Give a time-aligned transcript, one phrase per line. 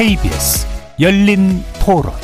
[0.00, 0.66] KBS
[0.98, 2.14] 열린 토론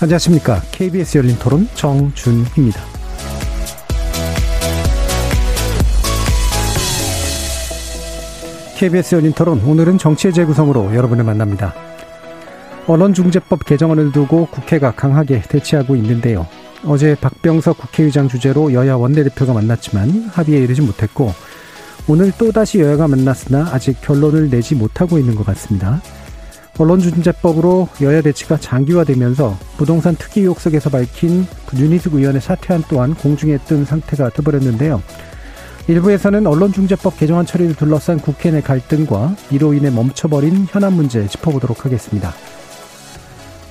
[0.00, 0.62] 안녕하십니까.
[0.70, 2.80] KBS 열린 토론 정준희입니다.
[8.78, 11.74] KBS 열린 토론 오늘은 정치의 재구성으로 여러분을 만납니다.
[12.86, 16.46] 언론중재법 개정안을 두고 국회가 강하게 대치하고 있는데요.
[16.86, 21.32] 어제 박병석 국회의장 주재로 여야 원내대표가 만났지만 합의에 이르지 못했고
[22.06, 26.02] 오늘 또다시 여야가 만났으나 아직 결론을 내지 못하고 있는 것 같습니다.
[26.76, 33.84] 언론중재법으로 여야 대치가 장기화되면서 부동산 특이 의혹 속에서 밝힌 윤희숙 의원의 사퇴안 또한 공중에 뜬
[33.84, 35.02] 상태가 돼버렸는데요.
[35.86, 42.34] 일부에서는 언론중재법 개정안 처리를 둘러싼 국회 내 갈등과 이로 인해 멈춰버린 현안 문제 짚어보도록 하겠습니다.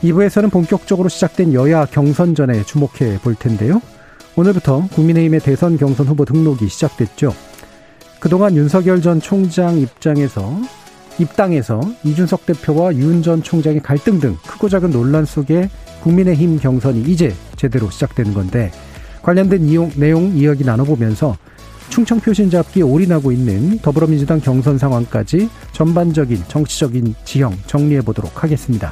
[0.03, 3.81] 2부에서는 본격적으로 시작된 여야 경선전에 주목해 볼 텐데요.
[4.35, 7.33] 오늘부터 국민의힘의 대선 경선 후보 등록이 시작됐죠.
[8.19, 10.59] 그동안 윤석열 전 총장 입장에서
[11.19, 15.69] 입당에서 이준석 대표와 윤 전 총장의 갈등 등 크고 작은 논란 속에
[16.01, 18.71] 국민의힘 경선이 이제 제대로 시작되는 건데
[19.21, 21.37] 관련된 이용, 내용 이야기 나눠보면서
[21.89, 28.91] 충청 표신 잡기에 올인하고 있는 더불어민주당 경선 상황까지 전반적인 정치적인 지형 정리해 보도록 하겠습니다.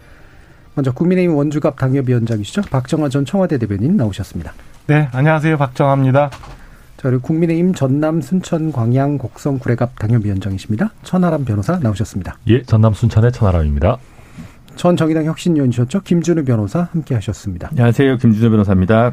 [0.75, 2.61] 먼저 국민의힘 원주갑 당협위원장이시죠.
[2.69, 4.53] 박정화 전 청와대 대변인 나오셨습니다.
[4.87, 5.57] 네, 안녕하세요.
[5.57, 6.29] 박정화입니다.
[6.29, 10.91] 자, 그리고 국민의힘 전남 순천 광양 곡성 구례갑 당협위원장이십니다.
[11.03, 12.37] 천하람 변호사 나오셨습니다.
[12.47, 13.97] 예, 전남 순천의 천하람입니다.
[14.75, 16.01] 전 정의당 혁신위원이셨죠.
[16.01, 17.67] 김준우 변호사 함께 하셨습니다.
[17.71, 18.17] 안녕하세요.
[18.17, 19.11] 김준우 변호사입니다.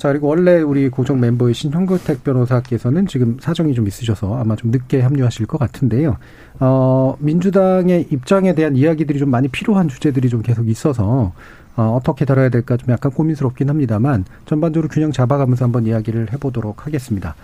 [0.00, 5.02] 자, 그리고 원래 우리 고정 멤버이신 현근택 변호사께서는 지금 사정이 좀 있으셔서 아마 좀 늦게
[5.02, 6.16] 합류하실 것 같은데요.
[6.58, 11.34] 어, 민주당의 입장에 대한 이야기들이 좀 많이 필요한 주제들이 좀 계속 있어서
[11.76, 17.34] 어, 어떻게 다뤄야 될까 좀 약간 고민스럽긴 합니다만 전반적으로 균형 잡아가면서 한번 이야기를 해보도록 하겠습니다.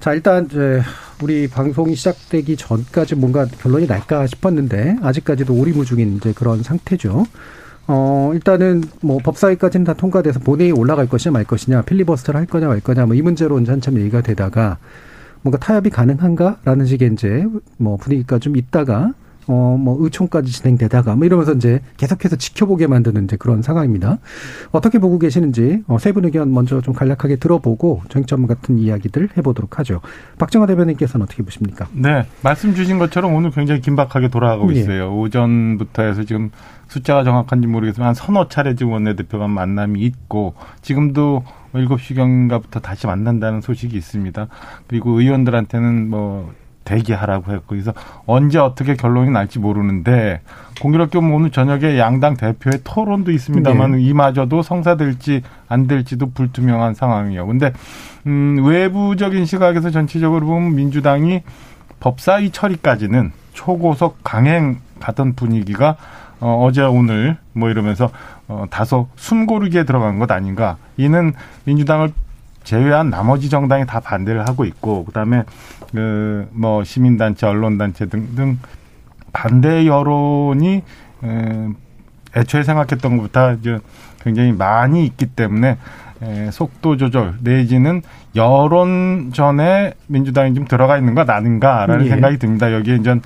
[0.00, 0.82] 자, 일단 이제
[1.22, 7.26] 우리 방송이 시작되기 전까지 뭔가 결론이 날까 싶었는데 아직까지도 오리무중인 이제 그런 상태죠.
[7.88, 12.80] 어, 일단은 뭐 법사위까지는 다 통과돼서 본회의 올라갈 것이냐 말 것이냐, 필리버스터를 할 거냐 말
[12.80, 14.78] 거냐, 뭐 이 문제로 이제 한참 얘기가 되다가
[15.42, 19.12] 뭔가 타협이 가능한가라는 식의 이제 뭐 분위기가 좀 있다가
[19.48, 24.18] 어, 뭐, 의총까지 진행되다가, 뭐 이러면서 이제 계속해서 지켜보게 만드는 이제 그런 상황입니다.
[24.72, 30.00] 어떻게 보고 계시는지, 어, 세분 의견 먼저 좀 간략하게 들어보고, 쟁점 같은 이야기들 해보도록 하죠.
[30.38, 31.86] 박정화 대변인께서는 어떻게 보십니까?
[31.92, 32.26] 네.
[32.42, 34.80] 말씀 주신 것처럼 오늘 굉장히 긴박하게 돌아가고 예.
[34.80, 35.16] 있어요.
[35.16, 36.50] 오전부터 해서 지금
[36.88, 43.96] 숫자가 정확한지 모르겠지만 한 서너 차례 지금 원내대표가 만남이 있고, 지금도 7시경인가부터 다시 만난다는 소식이
[43.96, 44.46] 있습니다.
[44.86, 46.52] 그리고 의원들한테는 뭐,
[46.86, 47.92] 대기하라고 했고 그래서
[48.24, 50.40] 언제 어떻게 결론이 날지 모르는데
[50.80, 54.02] 공교롭게 오늘 저녁에 양당 대표의 토론도 있습니다만 네.
[54.02, 57.46] 이마저도 성사될지 안 될지도 불투명한 상황이에요.
[57.46, 57.72] 근데
[58.26, 61.42] 음 외부적인 시각에서 전체적으로 보면 민주당이
[62.00, 65.96] 법사위 처리까지는 초고속 강행 가던 분위기가
[66.40, 68.10] 어, 어제 오늘 뭐 이러면서
[68.48, 70.76] 어, 다소 숨고르기에 들어간 것 아닌가.
[70.96, 71.32] 이는
[71.64, 72.12] 민주당을
[72.64, 75.44] 제외한 나머지 정당이 다 반대를 하고 있고 그다음에
[75.92, 78.58] 그 뭐 시민단체, 언론단체 등등
[79.32, 80.82] 반대 여론이
[81.24, 81.68] 에,
[82.36, 83.78] 애초에 생각했던 것보다 이제
[84.22, 85.76] 굉장히 많이 있기 때문에
[86.22, 88.02] 에, 속도 조절 내지는
[88.34, 92.10] 여론 전에 민주당이 좀 들어가 있는 것 아닌가라는 예.
[92.10, 92.72] 생각이 듭니다.
[92.72, 93.20] 여기에 이제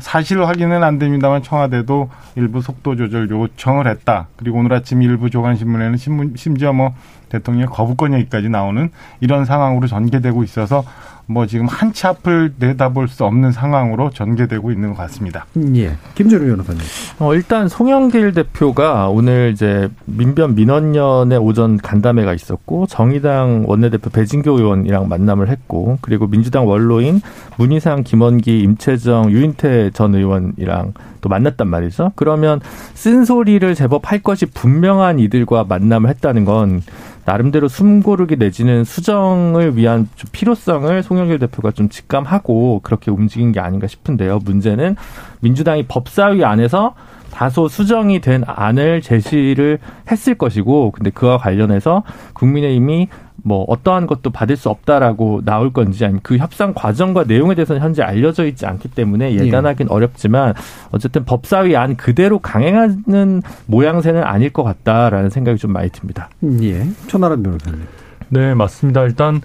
[0.00, 4.28] 사실 확인은 안 됩니다만 청와대도 일부 속도 조절 요청을 했다.
[4.36, 6.94] 그리고 오늘 아침 일부 조간신문에는 신문, 심지어 뭐
[7.28, 10.84] 대통령 거부권 얘기까지 나오는 이런 상황으로 전개되고 있어서
[11.26, 15.46] 뭐 지금 한치 앞을 내다볼 수 없는 상황으로 전개되고 있는 것 같습니다.
[15.56, 15.96] 음, 예.
[16.14, 16.80] 김준우 변호사님.
[17.18, 25.08] 어, 일단 송영길 대표가 오늘 이제 민변 민원연의 오전 간담회가 있었고 정의당 원내대표 배진교 의원이랑
[25.08, 27.20] 만남을 했고 그리고 민주당 원로인
[27.56, 32.12] 문희상, 김원기, 임채정, 유인태 전 의원이랑 또 만났단 말이죠.
[32.16, 32.60] 그러면
[32.92, 36.82] 쓴소리를 제법 할 것이 분명한 이들과 만남을 했다는 건
[37.24, 44.40] 나름대로 숨고르기 내지는 수정을 위한 필요성을 송영길 대표가 좀 직감하고 그렇게 움직인 게 아닌가 싶은데요.
[44.44, 44.96] 문제는
[45.40, 46.94] 민주당이 법사위 안에서
[47.32, 49.78] 다소 수정이 된 안을 제시를
[50.10, 52.04] 했을 것이고, 근데 그와 관련해서
[52.34, 53.08] 국민의힘이
[53.46, 58.02] 뭐 어떠한 것도 받을 수 없다라고 나올 건지 아니면 그 협상 과정과 내용에 대해서는 현재
[58.02, 59.46] 알려져 있지 않기 때문에 예.
[59.46, 59.94] 예단하기는 예.
[59.94, 60.54] 어렵지만
[60.90, 66.30] 어쨌든 법사위 안 그대로 강행하는 모양새는 아닐 것 같다라는 생각이 좀 많이 듭니다.
[66.62, 66.86] 예.
[67.06, 67.82] 천하람 변호사님.
[68.30, 69.02] 네, 맞습니다.
[69.02, 69.42] 일단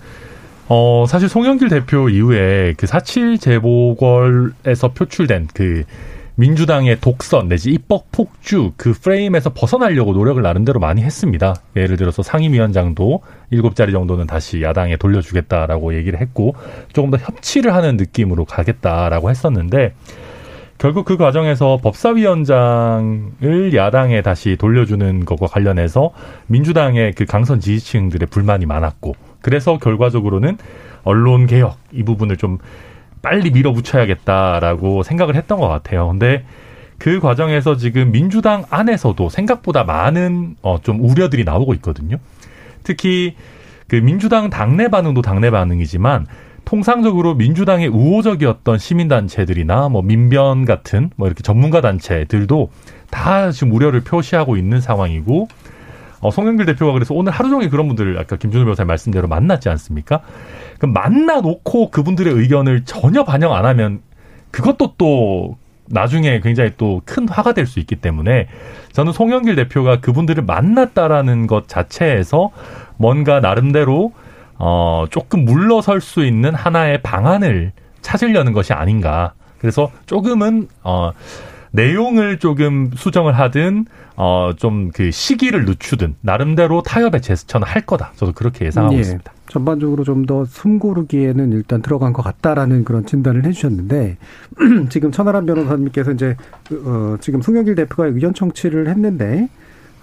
[0.69, 5.83] 어 사실 송영길 대표 이후에 그 사칠 재보궐에서 표출된 그
[6.35, 11.55] 민주당의 독선 내지 입법 폭주 그 프레임에서 벗어나려고 노력을 나름대로 많이 했습니다.
[11.75, 16.55] 예를 들어서 상임위원장도 일곱 자리 정도는 다시 야당에 돌려주겠다라고 얘기를 했고
[16.93, 19.93] 조금 더 협치를 하는 느낌으로 가겠다라고 했었는데
[20.77, 26.11] 결국 그 과정에서 법사위원장을 야당에 다시 돌려주는 것과 관련해서
[26.47, 30.57] 민주당의 그 강선 지지층들의 불만이 많았고 그래서 결과적으로는
[31.03, 32.59] 언론 개혁 이 부분을 좀
[33.21, 36.07] 빨리 밀어붙여야겠다라고 생각을 했던 것 같아요.
[36.07, 36.45] 근데
[36.97, 42.17] 그 과정에서 지금 민주당 안에서도 생각보다 많은 어, 좀 우려들이 나오고 있거든요.
[42.89, 43.35] 특히
[43.87, 46.25] 그 민주당 당내 반응도 당내 반응이지만
[46.65, 52.71] 통상적으로 민주당의 우호적이었던 시민단체들이나 뭐 민변 같은 뭐 이렇게 전문가 단체들도
[53.11, 55.47] 다 지금 우려를 표시하고 있는 상황이고
[56.21, 60.21] 어, 송영길 대표가 그래서 오늘 하루 종일 그런 분들을 아까 김준호 변호사님 말씀대로 만났지 않습니까?
[60.79, 64.01] 그럼 만나 놓고 그분들의 의견을 전혀 반영 안 하면
[64.49, 65.57] 그것도 또
[65.89, 68.47] 나중에 굉장히 또 큰 화가 될 수 있기 때문에
[68.91, 72.51] 저는 송영길 대표가 그분들을 만났다라는 것 자체에서
[72.97, 74.13] 뭔가 나름대로
[74.57, 77.71] 어 조금 물러설 수 있는 하나의 방안을
[78.01, 79.33] 찾으려는 것이 아닌가.
[79.59, 81.11] 그래서 조금은 어
[81.71, 83.85] 내용을 조금 수정을 하든
[84.15, 88.11] 어 좀 그 시기를 늦추든 나름대로 타협의 제스처는 할 거다.
[88.15, 88.99] 저도 그렇게 예상하고 예.
[88.99, 89.31] 있습니다.
[89.47, 94.17] 전반적으로 좀 더 숨고르기에는 일단 들어간 것 같다라는 그런 진단을 해주셨는데
[94.89, 96.35] 지금 천하람 변호사님께서 이제
[96.85, 99.47] 어 지금 송영길 대표가 의견 청취를 했는데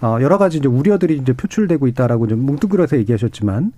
[0.01, 3.71] 어 여러 가지 이제 우려들이 이제 표출되고 있다라고 좀 뭉뚱그려서 얘기하셨지만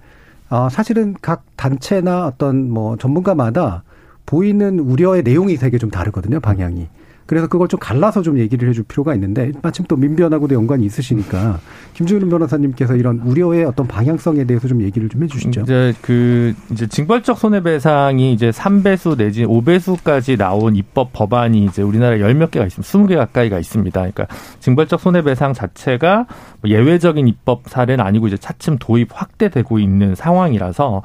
[0.50, 3.84] 어 사실은 각 단체나 어떤 뭐 전문가마다
[4.26, 6.88] 보이는 우려의 내용이 되게 좀 다르거든요 방향이.
[7.30, 11.60] 그래서 그걸 좀 갈라서 좀 얘기를 해줄 필요가 있는데 마침 또 민변하고도 연관이 있으시니까
[11.94, 15.62] 김준우 변호사님께서 이런 우려의 어떤 방향성에 대해서 좀 얘기를 좀 해주시죠.
[15.62, 22.34] 이제 그 이제 징벌적 손해배상이 이제 3배수 내지 5배수까지 나온 입법 법안이 이제 우리나라에 열
[22.34, 22.90] 몇 개가 있습니다.
[22.90, 24.00] 20개 가까이가 있습니다.
[24.00, 24.26] 그러니까
[24.60, 26.26] 징벌적 손해배상 자체가
[26.62, 31.04] 뭐 예외적인 입법 사례는 아니고 이제 차츰 도입 확대되고 있는 상황이라서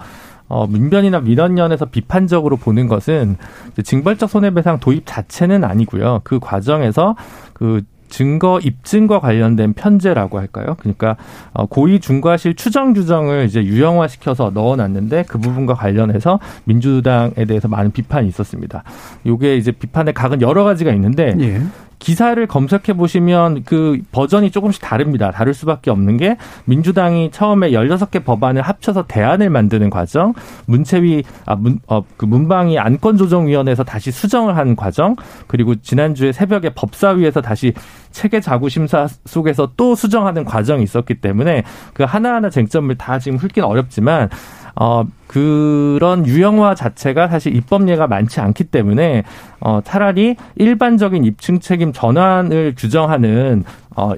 [0.48, 3.36] 어, 민변이나 민원연에서 비판적으로 보는 것은
[3.82, 6.20] 징벌적 손해배상 도입 자체는 아니고요.
[6.24, 7.16] 그 과정에서
[7.52, 7.82] 그
[8.14, 10.76] 증거 입증과 관련된 편제라고 할까요?
[10.78, 11.16] 그러니까
[11.52, 18.28] 어, 고의 중과실 추정 규정을 이제 유형화시켜서 넣어놨는데 그 부분과 관련해서 민주당에 대해서 많은 비판이
[18.28, 18.84] 있었습니다.
[19.26, 21.60] 요게 이제 비판의 각은 여러 가지가 있는데 예.
[21.98, 25.30] 기사를 검색해 보시면 그 버전이 조금씩 다릅니다.
[25.30, 26.36] 다를 수밖에 없는 게
[26.66, 30.34] 민주당이 처음에 16개 법안을 합쳐서 대안을 만드는 과정,
[30.66, 37.40] 문체위 아 문 어 그 문방위 안건조정위원회에서 다시 수정을 한 과정, 그리고 지난주에 새벽에 법사위에서
[37.40, 37.72] 다시
[38.10, 43.66] 체계 자구 심사 속에서 또 수정하는 과정이 있었기 때문에 그 하나하나 쟁점을 다 지금 훑기는
[43.68, 44.28] 어렵지만
[44.76, 49.24] 어, 그런 유형화 자체가 사실 입법례가 많지 않기 때문에
[49.60, 53.64] 어, 차라리 일반적인 입증 책임 전환을 규정하는
[53.96, 54.12] 어,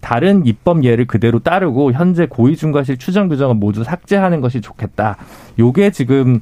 [0.00, 5.16] 다른 입법 예를 그대로 따르고 현재 고의중과실 추정 규정을 모두 삭제하는 것이 좋겠다.
[5.58, 6.40] 요게 지금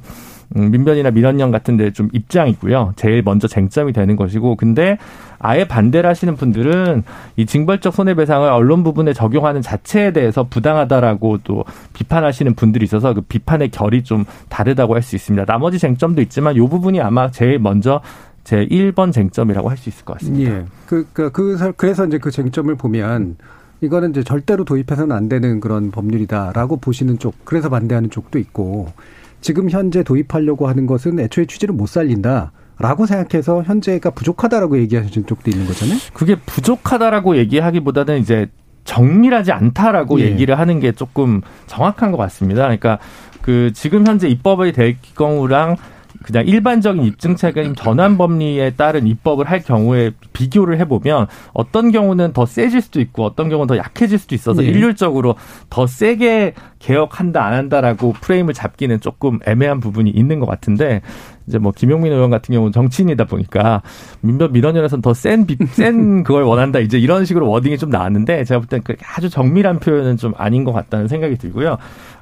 [0.55, 2.93] 음, 민변이나 민원령 같은 데 좀 입장이고요.
[2.95, 4.97] 제일 먼저 쟁점이 되는 것이고 근데
[5.39, 7.03] 아예 반대를 하시는 분들은
[7.35, 11.63] 이 징벌적 손해배상을 언론 부분에 적용하는 자체에 대해서 부당하다라고 또
[11.93, 15.45] 비판하시는 분들이 있어서 그 비판의 결이 좀 다르다고 할 수 있습니다.
[15.45, 18.01] 나머지 쟁점도 있지만 이 부분이 아마 제일 먼저
[18.43, 20.51] 제 1번 쟁점이라고 할 수 있을 것 같습니다.
[20.51, 20.65] 예.
[20.85, 23.35] 그, 그, 그, 그래서 이제 그 쟁점을 보면
[23.81, 28.87] 이거는 이제 절대로 도입해서는 안 되는 그런 법률이다라고 보시는 쪽, 그래서 반대하는 쪽도 있고
[29.47, 32.51] 지금 현재 도입하려고 하는 것은 애초에 취지를 못 살린다.
[32.79, 35.97] 라고 생각해서 현재가 부족하다라고 얘기하시는 쪽도 있는 거잖아요.
[36.13, 38.47] 그게 부족하다라고 얘기하기보다는 이제
[38.83, 40.25] 정밀하지 않다라고 예.
[40.25, 42.63] 얘기를 하는 게 조금 정확한 것 같습니다.
[42.63, 42.99] 그러니까
[43.41, 45.77] 그 지금 현재 입법이 될 경우랑
[46.23, 52.81] 그냥 일반적인 입증책임 전환 법리에 따른 입법을 할 경우에 비교를 해보면 어떤 경우는 더 세질
[52.81, 54.67] 수도 있고 어떤 경우는 더 약해질 수도 있어서 예.
[54.67, 55.35] 일률적으로
[55.69, 61.01] 더 세게 개혁한다 안 한다라고 프레임을 잡기는 조금 애매한 부분이 있는 것 같은데
[61.47, 63.81] 이제 뭐 김용민 의원 같은 경우는 정치인이다 보니까
[64.21, 65.45] 민변 민원연에서는 더센센
[66.23, 70.17] 그걸 원한다 이제 이런 식으로 워딩이 좀 나왔는데 제가 볼 땐 그 아주 정밀한 표현은
[70.17, 71.77] 좀 아닌 것 같다는 생각이 들고요.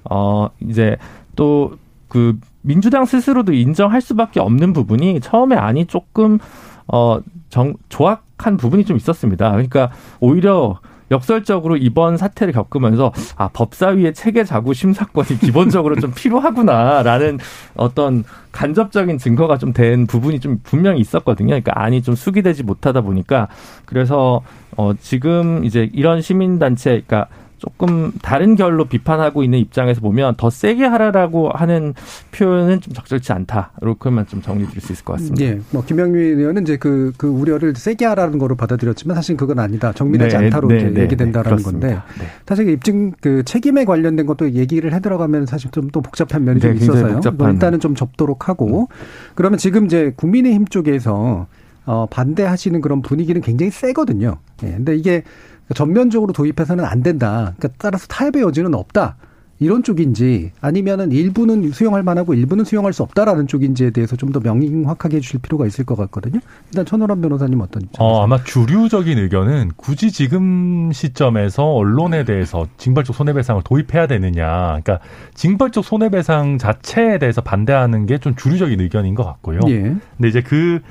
[0.10, 0.96] 어 이제
[1.36, 6.40] 또그 민주당 스스로도 인정할 수밖에 없는 부분이 처음에 안이 조금
[6.88, 7.20] 어
[7.56, 9.52] 정 조악한 부분이 좀 있었습니다.
[9.52, 10.80] 그러니까 오히려
[11.12, 17.40] 역설적으로 이번 사태를 겪으면서 아 법사위의 체계 자구 심사권이 기본적으로 좀 필요하구나라는
[17.76, 21.50] 어떤 간접적인 증거가 좀 된 부분이 좀 분명히 있었거든요.
[21.50, 23.48] 그러니까 안이 좀 수기되지 못하다 보니까
[23.86, 24.42] 그래서
[24.76, 27.28] 어 지금 이제 이런 시민 단체 그러니까
[27.58, 31.94] 조금 다른 결로 비판하고 있는 입장에서 보면 더 세게 하라라고 하는
[32.32, 33.72] 표현은 좀 적절치 않다.
[33.82, 35.46] 이렇게만 좀 정리 드릴 수 있을 것 같습니다.
[35.46, 35.60] 예.
[35.72, 39.92] 뭐 김영민 의원은 이제 그, 그 우려를 세게 하라는 거로 받아들였지만 사실 그건 아니다.
[39.94, 41.88] 정밀하지 네, 않다로 네, 이제 네, 얘기된다라는 네, 건데.
[42.20, 42.26] 네.
[42.46, 46.72] 사실 입증 그 책임에 관련된 것도 얘기를 해 들어가면 사실 좀 또 복잡한 면이 좀
[46.72, 47.22] 네, 있어서요.
[47.24, 48.90] 일단은 좀 접도록 하고
[49.34, 51.48] 그러면 지금 이제 국민의힘 쪽에서
[51.86, 54.38] 어 반대하시는 그런 분위기는 굉장히 세거든요.
[54.64, 54.72] 예.
[54.72, 55.24] 근데 이게
[55.74, 57.54] 전면적으로 도입해서는 안 된다.
[57.58, 59.18] 그러니까 따라서 타협의 여지는 없다.
[59.58, 65.16] 이런 쪽인지 아니면은 일부는 수용할 만하고 일부는 수용할 수 없다라는 쪽인지에 대해서 좀 더 명확하게
[65.16, 66.42] 해주실 필요가 있을 것 같거든요.
[66.72, 68.06] 일단 천호람 변호사님 어떤 입장이세요?
[68.06, 74.46] 어, 아마 주류적인 의견은 굳이 지금 시점에서 언론에 대해서 징벌적 손해배상을 도입해야 되느냐.
[74.84, 75.00] 그러니까
[75.36, 79.62] 징벌적 손해배상 자체에 대해서 반대하는 게 좀 주류적인 의견인 것 같고요.
[79.70, 79.96] 예.
[80.18, 80.82] 근데 이제 그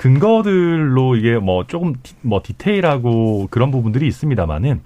[0.00, 4.80] 근거들로 이게 뭐 조금 디, 뭐 디테일하고 그런 부분들이 있습니다만은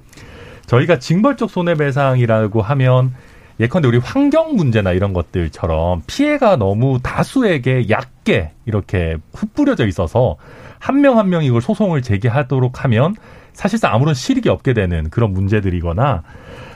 [0.66, 3.14] 저희가 징벌적 손해배상이라고 하면
[3.60, 10.34] 예컨대 우리 환경 문제나 이런 것들처럼 피해가 너무 다수에게 얕게 이렇게 흩뿌려져 있어서
[10.80, 13.14] 한 명 한 명 이걸 소송을 제기하도록 하면
[13.52, 16.24] 사실상 아무런 실익이 없게 되는 그런 문제들이거나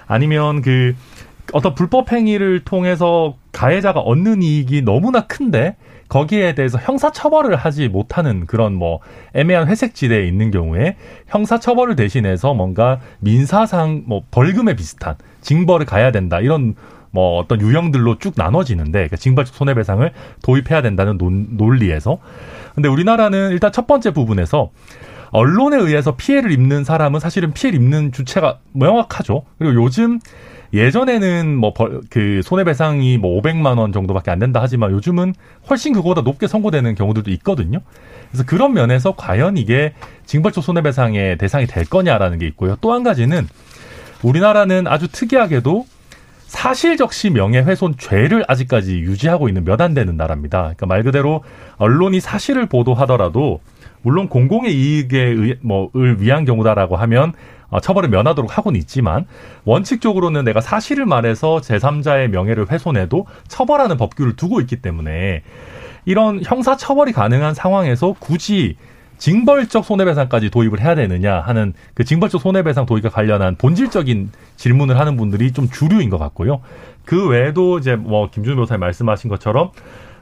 [0.07, 0.95] 아니면 그
[1.52, 5.75] 어떤 불법 행위를 통해서 가해자가 얻는 이익이 너무나 큰데
[6.09, 9.00] 거기에 대해서 형사 처벌을 하지 못하는 그런 뭐
[9.35, 10.97] 애매한 회색 지대에 있는 경우에
[11.27, 16.75] 형사 처벌을 대신해서 뭔가 민사상 뭐 벌금에 비슷한 징벌을 가야 된다 이런
[17.11, 20.11] 뭐 어떤 유형들로 쭉 나눠지는데 그러니까 징벌적 손해배상을
[20.43, 22.19] 도입해야 된다는 논, 논리에서
[22.75, 24.71] 근데 우리나라는 일단 첫 번째 부분에서
[25.31, 29.43] 언론에 의해서 피해를 입는 사람은 사실은 피해를 입는 주체가 명확하죠.
[29.59, 30.21] 그리고 요즘
[30.72, 31.72] 예전에는 뭐
[32.10, 35.34] 그 손해배상이 뭐 500만 원 정도밖에 안 된다 하지만 요즘은
[35.70, 37.80] 훨씬 그거보다 높게 선고되는 경우들도 있거든요.
[38.30, 39.94] 그래서 그런 면에서 과연 이게
[40.26, 42.76] 징벌적 손해배상의 대상이 될 거냐라는 게 있고요.
[42.80, 43.46] 또 한 가지는
[44.22, 45.87] 우리나라는 아주 특이하게도
[46.46, 50.60] 사실적시 명예훼손 죄를 아직까지 유지하고 있는 몇 안 되는 나라입니다.
[50.62, 51.44] 그러니까 말 그대로
[51.76, 53.60] 언론이 사실을 보도하더라도
[54.02, 57.34] 물론 공공의 이익에 의, 뭐을 위한 경우다라고 하면 어,
[57.82, 59.26] 처벌을 면하도록 하고는 있지만
[59.64, 65.42] 원칙적으로는 내가 사실을 말해서 제3자의 명예를 훼손해도 처벌하는 법규를 두고 있기 때문에
[66.04, 68.76] 이런 형사 처벌이 가능한 상황에서 굳이
[69.18, 75.52] 징벌적 손해배상까지 도입을 해야 되느냐 하는 그 징벌적 손해배상 도입과 관련한 본질적인 질문을 하는 분들이
[75.52, 76.60] 좀 주류인 것 같고요.
[77.04, 79.72] 그 외에도 이제 뭐 김준호 변호사님 말씀하신 것처럼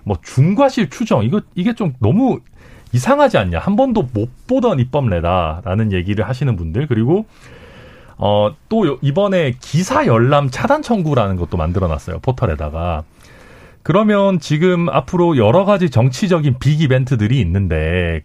[0.03, 2.41] 뭐 중과실 추정 이거 이게 좀 너무
[2.93, 3.59] 이상하지 않냐?
[3.59, 7.27] 한 번도 못 보던 입법례다라는 얘기를 하시는 분들 그리고
[8.19, 13.05] 어 또 이번에 기사 열람 차단 청구라는 것도 만들어 놨어요 포털에다가.
[13.83, 18.21] 그러면 지금 앞으로 여러 가지 정치적인 빅 이벤트들이 있는데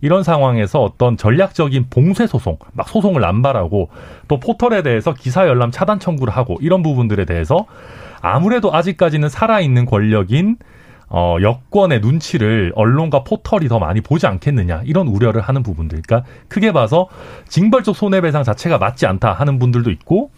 [0.00, 3.90] 이런 상황에서 어떤 전략적인 봉쇄 소송, 막 소송을 남발하고
[4.26, 7.66] 또 포털에 대해서 기사 열람 차단 청구를 하고 이런 부분들에 대해서
[8.22, 10.56] 아무래도 아직까지는 살아있는 권력인
[11.16, 16.02] 어, 여권의 눈치를 언론과 포털이 더 많이 보지 않겠느냐 이런 우려를 하는 부분들.
[16.04, 17.08] 그러니까 크게 봐서
[17.46, 20.32] 징벌적 손해배상 자체가 맞지 않다 하는 분들도 있고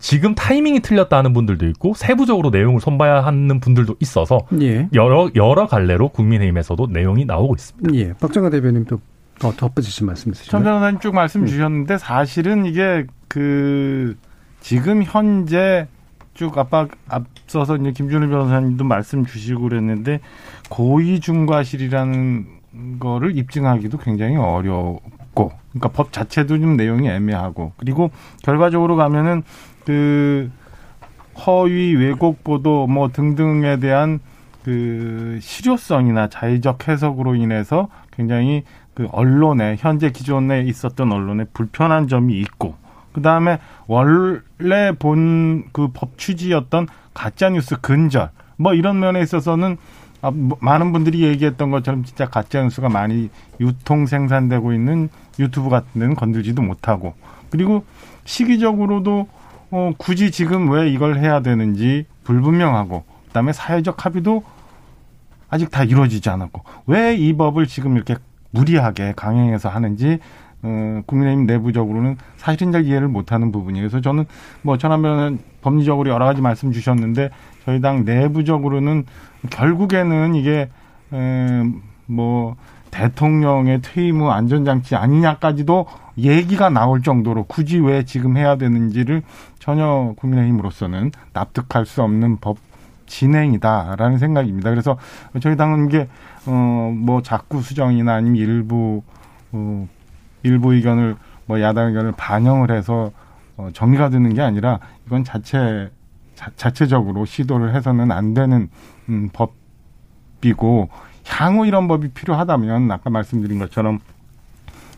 [0.00, 4.88] 지금 타이밍이 틀렸다 하는 분들도 있고 세부적으로 내용을 손봐야 하는 분들도 있어서 예.
[4.94, 7.94] 여러 여러 갈래로 국민의힘에서도 내용이 나오고 있습니다.
[7.94, 8.12] 예.
[8.14, 10.50] 박정아 대변인 또더 덧붙이신 말씀 있으시죠?
[10.50, 14.16] 전 변호사님 쭉 말씀 주셨는데 사실은 이게 그
[14.58, 15.86] 지금 현재
[16.36, 20.20] 쭉 아빠 앞서서 이제 김준일 변호사님도 말씀 주시고 그랬는데
[20.68, 22.46] 고의 중과실이라는
[23.00, 28.10] 거를 입증하기도 굉장히 어렵고 그러니까 법 자체도 좀 내용이 애매하고 그리고
[28.42, 29.42] 결과적으로 가면은
[29.86, 30.50] 그
[31.46, 34.20] 허위 왜곡 보도 뭐 등등에 대한
[34.62, 38.62] 그 실효성이나 자의적 해석으로 인해서 굉장히
[38.94, 42.74] 그 언론에 현재 기존에 있었던 언론에 불편한 점이 있고
[43.16, 49.78] 그 다음에 원래 본 그 법 취지였던 가짜 뉴스 근절 뭐 이런 면에 있어서는
[50.20, 55.08] 아, 뭐 많은 분들이 얘기했던 것처럼 진짜 가짜 뉴스가 많이 유통 생산되고 있는
[55.38, 57.14] 유튜브 같은 데는 건들지도 못하고
[57.48, 57.84] 그리고
[58.26, 59.28] 시기적으로도
[59.70, 64.44] 어, 굳이 지금 왜 이걸 해야 되는지 불분명하고 그다음에 사회적 합의도
[65.48, 68.16] 아직 다 이루어지지 않았고 왜 이 법을 지금 이렇게
[68.50, 70.18] 무리하게 강행해서 하는지
[70.62, 73.88] 어, 국민의힘 내부적으로는 사실은 잘 이해를 못하는 부분이에요.
[73.88, 74.24] 그래서 저는
[74.62, 77.30] 뭐 전하면 법리적으로 여러 가지 말씀 주셨는데
[77.64, 79.04] 저희 당 내부적으로는
[79.50, 80.68] 결국에는 이게
[81.12, 81.62] 에,
[82.06, 82.56] 뭐
[82.90, 85.86] 대통령의 퇴임 후 안전장치 아니냐까지도
[86.18, 89.22] 얘기가 나올 정도로 굳이 왜 지금 해야 되는지를
[89.58, 92.56] 전혀 국민의힘으로서는 납득할 수 없는 법
[93.06, 94.70] 진행이다라는 생각입니다.
[94.70, 94.96] 그래서
[95.40, 96.08] 저희 당은 이게
[96.46, 99.02] 어뭐 자꾸 수정이나 아니면 일부
[99.52, 99.86] 어
[100.46, 103.10] 일부 의견을 뭐 야당 의견을 반영을 해서
[103.56, 105.90] 어 정리가 되는 게 아니라 이건 자체
[106.34, 108.68] 자, 자체적으로 시도를 해서는 안 되는
[109.08, 109.28] 음
[110.40, 110.88] 법이고
[111.26, 113.98] 향후 이런 법이 필요하다면 아까 말씀드린 것처럼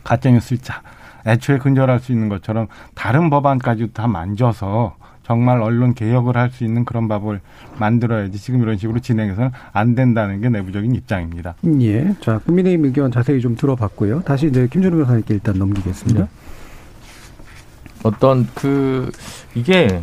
[0.03, 0.81] 가짜뉴스를 자,
[1.25, 4.95] 애초에 근절할 수 있는 것처럼 다른 법안까지도 다 만져서
[5.29, 7.41] 정말 언론 개혁을 할 수 있는 그런 법을
[7.77, 11.53] 만들어야지 지금 이런 식으로 진행해서는 안 된다는 게 내부적인 입장입니다.
[11.81, 12.15] 예.
[12.19, 14.21] 자, 국민의힘 의견 자세히 좀 들어봤고요.
[14.21, 16.21] 다시 이제 김준호 변호사님께 일단 넘기겠습니다.
[16.21, 16.27] 네.
[18.01, 19.11] 어떤 그
[19.53, 20.01] 이게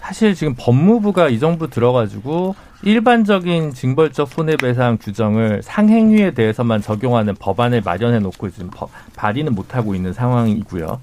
[0.00, 8.18] 사실 지금 법무부가 이 정부 들어가지고 일반적인 징벌적 손해배상 규정을 상행위에 대해서만 적용하는 법안을 마련해
[8.18, 8.70] 놓고 지금
[9.14, 10.98] 발의는 못하고 있는 상황이고요.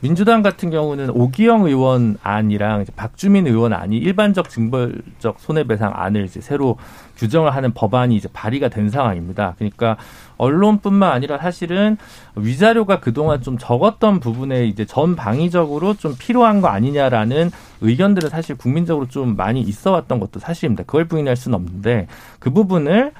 [0.00, 6.78] 민주당 같은 경우는 오기영 의원 안이랑 박주민 의원 안이 일반적 징벌적 손해배상 안을 이제 새로
[7.16, 9.54] 규정을 하는 법안이 이제 발의가 된 상황입니다.
[9.58, 9.98] 그러니까
[10.38, 11.98] 언론뿐만 아니라 사실은
[12.34, 17.50] 위자료가 그동안 좀 적었던 부분에 이제 전 방위적으로 좀 필요한 거 아니냐라는
[17.82, 20.84] 의견들은 사실 국민적으로 좀 많이 있어 왔던 것도 사실입니다.
[20.84, 22.06] 그걸 부인할 수는 없는데
[22.38, 23.12] 그 부분을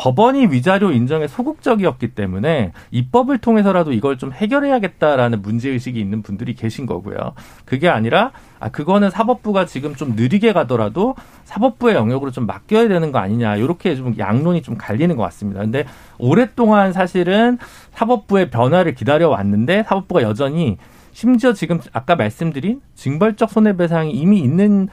[0.00, 7.34] 법원이 위자료 인정에 소극적이었기 때문에 입법을 통해서라도 이걸 좀 해결해야겠다라는 문제의식이 있는 분들이 계신 거고요.
[7.66, 13.18] 그게 아니라, 아, 그거는 사법부가 지금 좀 느리게 가더라도 사법부의 영역으로 좀 맡겨야 되는 거
[13.18, 13.56] 아니냐.
[13.56, 15.60] 이렇게 좀 양론이 좀 갈리는 것 같습니다.
[15.60, 15.84] 근데
[16.16, 17.58] 오랫동안 사실은
[17.92, 20.78] 사법부의 변화를 기다려왔는데 사법부가 여전히
[21.12, 24.88] 심지어 지금 아까 말씀드린 징벌적 손해배상이 이미 있는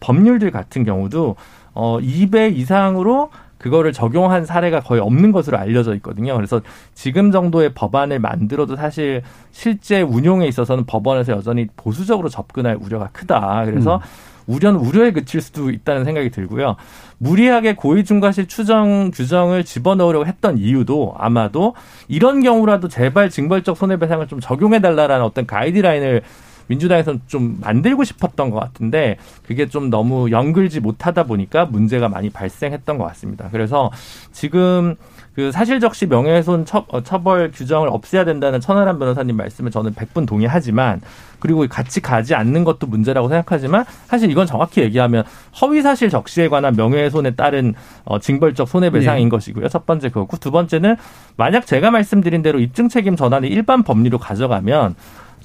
[0.00, 1.36] 법률들 같은 경우도
[1.74, 6.34] 어 2배 이상으로 그거를 적용한 사례가 거의 없는 것으로 알려져 있거든요.
[6.36, 6.60] 그래서
[6.94, 13.64] 지금 정도의 법안을 만들어도 사실 실제 운용에 있어서는 법원에서 여전히 보수적으로 접근할 우려가 크다.
[13.66, 14.00] 그래서 음.
[14.48, 16.76] 우려는 우려에 그칠 수도 있다는 생각이 들고요.
[17.18, 21.74] 무리하게 고의중과실 추정 규정을 집어넣으려고 했던 이유도 아마도
[22.08, 26.22] 이런 경우라도 제발 징벌적 손해배상을 좀 적용해달라라는 어떤 가이드라인을
[26.68, 32.98] 민주당에서는 좀 만들고 싶었던 것 같은데 그게 좀 너무 연글지 못하다 보니까 문제가 많이 발생했던
[32.98, 33.48] 것 같습니다.
[33.50, 33.90] 그래서
[34.32, 34.96] 지금
[35.38, 41.00] 그 사실적시 명예훼손 어, 처벌 규정을 없애야 된다는 천하람 변호사님 말씀에 저는 백분 동의하지만
[41.38, 45.22] 그리고 같이 가지 않는 것도 문제라고 생각하지만 사실 이건 정확히 얘기하면
[45.60, 49.30] 허위 사실 적시에 관한 명예훼손에 따른 어, 징벌적 손해배상인 네.
[49.30, 49.68] 것이고요.
[49.68, 50.96] 첫 번째 그거고 두 번째는
[51.36, 54.96] 만약 제가 말씀드린 대로 입증 책임 전환을 일반 법리로 가져가면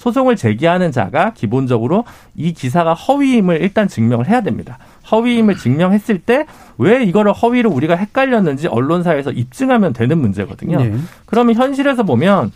[0.04, 2.04] 소송을 제기하는 자가 기본적으로
[2.36, 4.78] 이 기사가 허위임을 일단 증명을 해야 됩니다.
[5.12, 6.46] 허위임을 증명했을 때
[6.78, 10.78] 왜 이거를 허위로 우리가 헷갈렸는지 언론사에서 입증하면 되는 문제거든요.
[10.78, 10.94] 네.
[11.26, 12.52] 그러면 현실에서 보면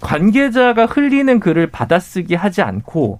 [0.00, 3.18] 관계자가 흘리는 글을 받아쓰기 하지 않고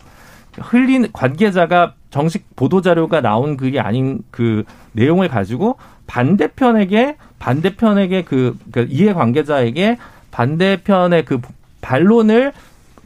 [0.58, 8.86] 흘린 관계자가 정식 보도 자료가 나온 글이 아닌 그 내용을 가지고 반대편에게 반대편에게 그, 그
[8.90, 9.98] 이해 관계자에게
[10.30, 11.40] 반대편의 그
[11.80, 12.52] 반론을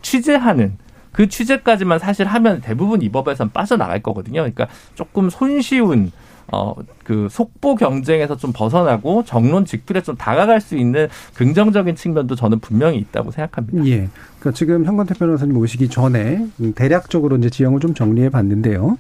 [0.04, 0.76] 취재하는
[1.10, 4.40] 그 취재까지만 사실 하면 대부분 이 법에선 빠져나갈 거거든요.
[4.42, 6.12] 그러니까 조금 손쉬운
[6.52, 12.58] 어, 그 속보 경쟁에서 좀 벗어나고 정론 직필에 좀 다가갈 수 있는 긍정적인 측면도 저는
[12.60, 13.86] 분명히 있다고 생각합니다.
[13.86, 14.08] 예.
[14.38, 18.98] 그러니까 지금 현건태 변호사님 오시기 전에 대략적으로 이제 지형을 좀 정리해 봤는데요.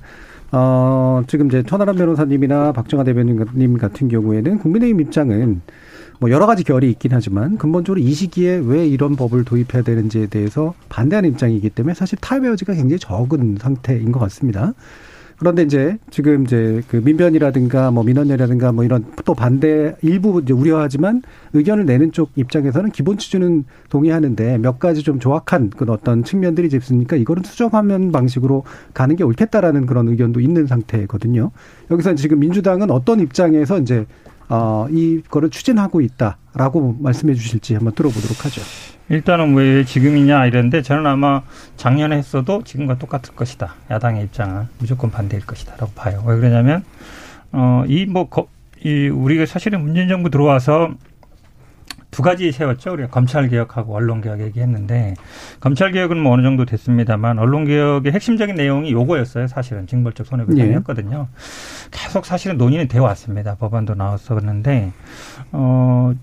[0.52, 5.60] 어, 지금 이제 천하람 변호사님이나 박정아 대변인 같은 경우에는 국민의힘 입장은
[6.20, 10.74] 뭐 여러 가지 결이 있긴 하지만 근본적으로 이 시기에 왜 이런 법을 도입해야 되는지에 대해서
[10.88, 14.74] 반대하는 입장이기 때문에 사실 타협의 여지가 굉장히 적은 상태인 것 같습니다.
[15.36, 21.22] 그런데 이제 지금 이제 그 민변이라든가 뭐 민원연이라든가 뭐 이런 또 반대 일부 이제 우려하지만
[21.52, 27.16] 의견을 내는 쪽 입장에서는 기본 취지는 동의하는데 몇 가지 좀 조악한 그런 어떤 측면들이 있으니까
[27.16, 31.50] 이거는 수정하면 방식으로 가는 게 옳겠다라는 그런 의견도 있는 상태거든요.
[31.90, 34.06] 여기서 지금 민주당은 어떤 입장에서 이제
[34.48, 38.60] 어, 이거를 추진하고 있다라고 말씀해 주실지 한번 들어보도록 하죠.
[39.10, 41.42] 일단은 왜 지금이냐 이랬는데 저는 아마
[41.76, 43.74] 작년에 했어도 지금과 똑같을 것이다.
[43.90, 46.22] 야당의 입장은 무조건 반대일 것이다라고 봐요.
[46.26, 46.84] 왜 그러냐면
[47.52, 48.28] 어 이 뭐
[48.84, 50.90] 이 우리가 사실은 문재인 정부 들어와서
[52.14, 52.92] 두 가지 세웠죠.
[52.92, 55.14] 우리가 검찰 개혁하고 언론 개혁 얘기했는데
[55.58, 59.48] 검찰 개혁은 뭐 어느 정도 됐습니다만 언론 개혁의 핵심적인 내용이 요거였어요.
[59.48, 61.26] 사실은 징벌적 손해배상이었거든요.
[61.28, 61.36] 예.
[61.90, 63.56] 계속 사실은 논의는 되어 왔습니다.
[63.56, 64.92] 법안도 나왔었는데
[65.50, 66.14] 어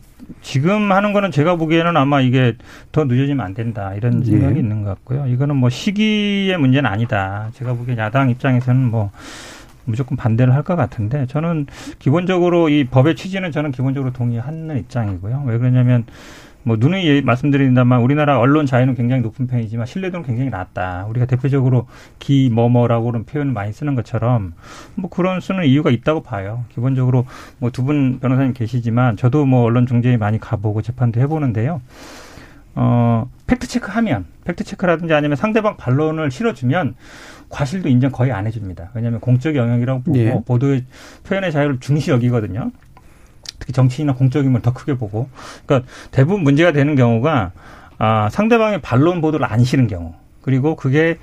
[0.41, 2.55] 지금 하는 거는 제가 보기에는 아마 이게
[2.93, 4.31] 더 늦어지면 안 된다 이런 예.
[4.31, 4.59] 생각이 예.
[4.61, 5.27] 있는 것 같고요.
[5.27, 7.49] 이거는 뭐 시기의 문제는 아니다.
[7.55, 9.11] 제가 보기에 야당 입장에서는 뭐
[9.85, 11.65] 무조건 반대를 할 것 같은데 저는
[11.99, 15.43] 기본적으로 이 법의 취지는 저는 기본적으로 동의하는 입장이고요.
[15.47, 16.05] 왜 그러냐면
[16.63, 21.07] 뭐 누누이 말씀드린다만 우리나라 언론 자유는 굉장히 높은 편이지만 신뢰도는 굉장히 낮다.
[21.09, 21.87] 우리가 대표적으로
[22.19, 24.53] 기뭐뭐라고는 표현을 많이 쓰는 것처럼
[24.93, 26.63] 뭐 그런 쓰는 이유가 있다고 봐요.
[26.69, 27.25] 기본적으로
[27.57, 31.81] 뭐 두 분 변호사님 계시지만 저도 뭐 언론 중재에 많이 가보고 재판도 해보는데요.
[32.75, 36.95] 어 팩트 체크하면 팩트 체크라든지 아니면 상대방 반론을 실어주면
[37.51, 38.91] 과실도 인정 거의 안 해줍니다.
[38.93, 40.41] 왜냐하면 공적 영역이라고 보고 예.
[40.45, 40.85] 보도의
[41.23, 42.71] 표현의 자유를 중시 여기거든요.
[43.59, 45.29] 특히 정치인이나 공적인물 더 크게 보고.
[45.65, 47.51] 그러니까 대부분 문제가 되는 경우가
[47.97, 50.13] 아, 상대방의 반론 보도를 안 실은 경우.
[50.41, 51.19] 그리고 그게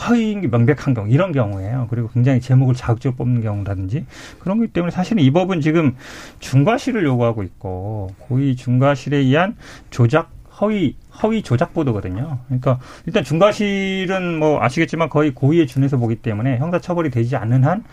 [0.00, 1.88] 허위인 게 명백한 경우 이런 경우에요.
[1.90, 4.06] 그리고 굉장히 제목을 자극적으로 뽑는 경우라든지
[4.38, 5.96] 그런 거기 때문에 사실은 이 법은 지금
[6.38, 9.56] 중과실을 요구하고 있고 고의 중과실에 의한
[9.90, 10.30] 조작
[10.60, 12.38] 허위 허위 조작 보도거든요.
[12.46, 17.84] 그러니까 일단 중과실은 뭐 아시겠지만 거의 고의에 준해서 보기 때문에 형사 처벌이 되지 않는 한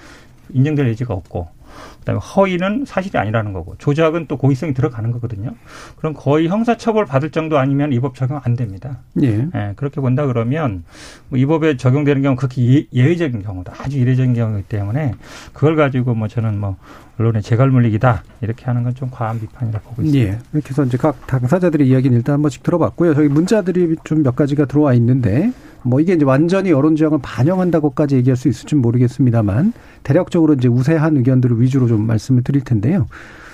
[0.53, 1.56] 인정될 여지가 없고
[2.07, 5.51] 그다음에 허위는 사실이 아니라는 거고 조작은 또 고의성이 들어가는 거거든요.
[5.97, 8.99] 그럼 거의 형사처벌 받을 정도 아니면 이 법 적용 안 됩니다.
[9.21, 9.47] 예.
[9.53, 9.73] 예.
[9.75, 10.83] 그렇게 본다 그러면
[11.29, 13.73] 뭐 이 법에 적용되는 경우 그렇게 예, 예외적인 경우다.
[13.79, 15.13] 아주 이례적인 경우이기 때문에
[15.53, 16.77] 그걸 가지고 뭐 저는 뭐
[17.19, 20.29] 언론의 재갈 물리기다 이렇게 하는 건 좀 과한 비판이라고 보고 있습니다.
[20.33, 20.39] 예.
[20.53, 23.13] 이렇게 해서 이제 각 당사자들의 이야기는 일단 한 번씩 들어봤고요.
[23.15, 25.51] 저희 문자들이 좀 몇 가지가 들어와 있는데
[25.87, 29.73] 뭐 이게 이제 완전히 여론 지형을 반영한다고까지 얘기할 수 있을지 모르겠습니다만
[30.03, 33.07] 대략적으로 이제 우세한 의견들을 위주로 좀 말씀을 드릴 텐데요.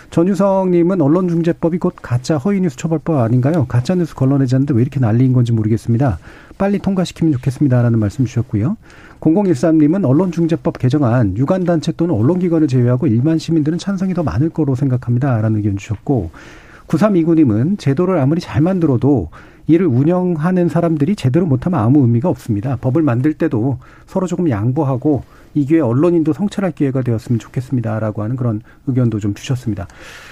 [0.10, 3.66] 전유성님은 언론중재법이 곧 가짜 허위뉴스 처벌법 아닌가요?
[3.68, 6.20] 가짜뉴스 걸러내지 않는데 왜 이렇게 난리인 건지 모르겠습니다.
[6.58, 8.78] 빨리 통과시키면 좋겠습니다라는 말씀 주셨고요.
[9.22, 15.78] 0013님은 언론중재법 개정안 유관단체 또는 언론기관을 제외하고 일반 시민들은 찬성이 더 많을 거로 생각합니다라는 의견
[15.78, 16.30] 주셨고
[16.88, 19.30] 9329님은 제도를 아무리 잘 만들어도
[19.68, 22.78] 이를 운영하는 사람들이 제대로 못하면 아무 의미가 없습니다.
[22.78, 25.24] 법을 만들 때도 서로 조금 양보하고
[25.56, 29.88] 이 기회 언론인도 성찰할 기회가 되었으면 좋겠습니다라고 하는 그런 의견도 좀 주셨습니다.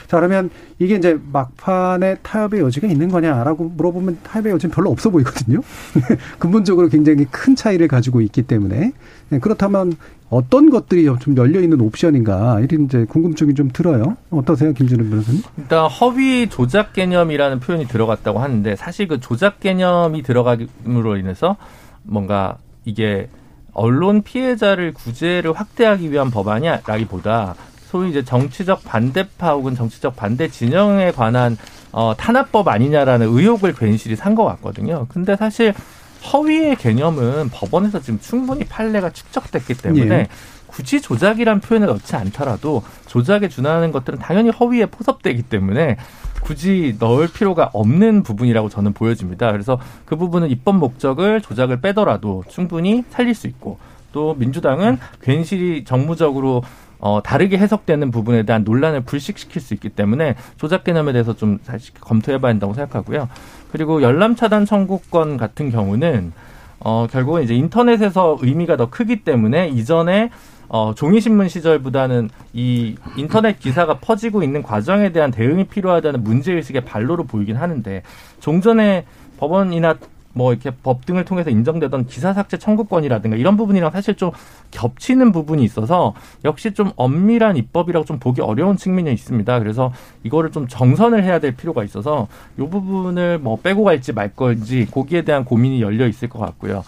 [0.07, 5.61] 자 그러면 이게 이제 막판에 타협의 여지가 있는 거냐라고 물어보면 타협의 여지는 별로 없어 보이거든요.
[6.39, 8.93] 근본적으로 굉장히 큰 차이를 가지고 있기 때문에
[9.29, 9.93] 네, 그렇다면
[10.31, 14.15] 어떤 것들이 좀 열려 있는 옵션인가 이런 이제 궁금증이 좀 들어요.
[14.31, 15.41] 어떠세요, 김준우 변호사님?
[15.57, 21.57] 일단 허위 조작 개념이라는 표현이 들어갔다고 하는데 사실 그 조작 개념이 들어감으로 인해서
[22.03, 23.27] 뭔가 이게
[23.73, 27.55] 언론 피해자를 구제를 확대하기 위한 법안이라기보다
[27.89, 31.57] 소위 이제 정치적 반대파 혹은 정치적 반대 진영에 관한
[31.91, 35.07] 어, 탄압법 아니냐라는 의혹을 괜시리 산 것 같거든요.
[35.09, 35.73] 근데 사실
[36.21, 40.27] 허위의 개념은 법원에서 지금 충분히 판례가 축적됐기 때문에 예.
[40.67, 45.97] 굳이 조작이란 표현을 넣지 않더라도 조작에 준하는 것들은 당연히 허위에 포섭되기 때문에
[46.41, 49.51] 굳이 넣을 필요가 없는 부분이라고 저는 보여집니다.
[49.51, 53.77] 그래서 그 부분은 입법 목적을 조작을 빼더라도 충분히 살릴 수 있고
[54.11, 56.63] 또 민주당은 괜시리 정무적으로
[57.01, 61.93] 어, 다르게 해석되는 부분에 대한 논란을 불식시킬 수 있기 때문에 조작 개념에 대해서 좀 다시
[61.95, 63.27] 검토해봐야 한다고 생각하고요.
[63.71, 66.31] 그리고 열람 차단 청구권 같은 경우는
[66.79, 70.29] 어, 결국은 이제 인터넷에서 의미가 더 크기 때문에 이전에
[70.69, 77.57] 어, 종이신문 시절보다는 이 인터넷 기사가 퍼지고 있는 과정에 대한 대응이 필요하다는 문제의식의 발로로 보이긴
[77.57, 78.03] 하는데
[78.39, 79.05] 종전에
[79.37, 79.95] 법원이나
[80.33, 84.31] 뭐 이렇게 법 등을 통해서 인정되던 기사 삭제 청구권이라든가 이런 부분이랑 사실 좀
[84.71, 86.13] 겹치는 부분이 있어서
[86.45, 89.59] 역시 좀 엄밀한 입법이라고 좀 보기 어려운 측면이 있습니다.
[89.59, 89.91] 그래서
[90.23, 95.23] 이거를 좀 정선을 해야 될 필요가 있어서 이 부분을 뭐 빼고 갈지 말 건지 거기에
[95.23, 96.83] 대한 고민이 열려 있을 것 같고요.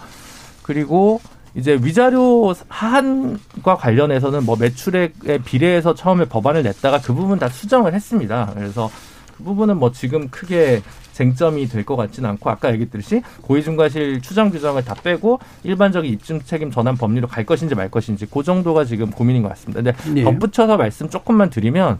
[0.62, 1.20] 그리고
[1.54, 8.50] 이제 위자료 하한과 관련해서는 뭐 매출액에 비례해서 처음에 법안을 냈다가 그 부분 다 수정을 했습니다.
[8.54, 8.90] 그래서
[9.36, 10.82] 그 부분은 뭐 지금 크게
[11.14, 16.70] 쟁점이 될 것 같지는 않고 아까 얘기했듯이 고의중과실 추정 규정을 다 빼고 일반적인 입증 책임
[16.70, 19.82] 전환 법리로 갈 것인지 말 것인지 그 정도가 지금 고민인 것 같습니다.
[19.82, 20.24] 근데 예.
[20.24, 21.98] 덧붙여서 말씀 조금만 드리면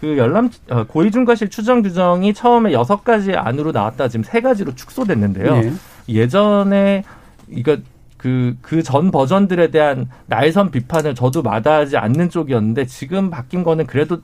[0.00, 5.56] 그 열람 어, 고의중과실 추정 규정이 처음에 여섯 가지 안으로 나왔다 지금 세 가지로 축소됐는데요.
[5.56, 5.72] 예.
[6.08, 7.04] 예전에
[7.48, 7.76] 이거
[8.16, 14.18] 그, 그 전 버전들에 대한 날선 비판을 저도 마다하지 않는 쪽이었는데 지금 바뀐 거는 그래도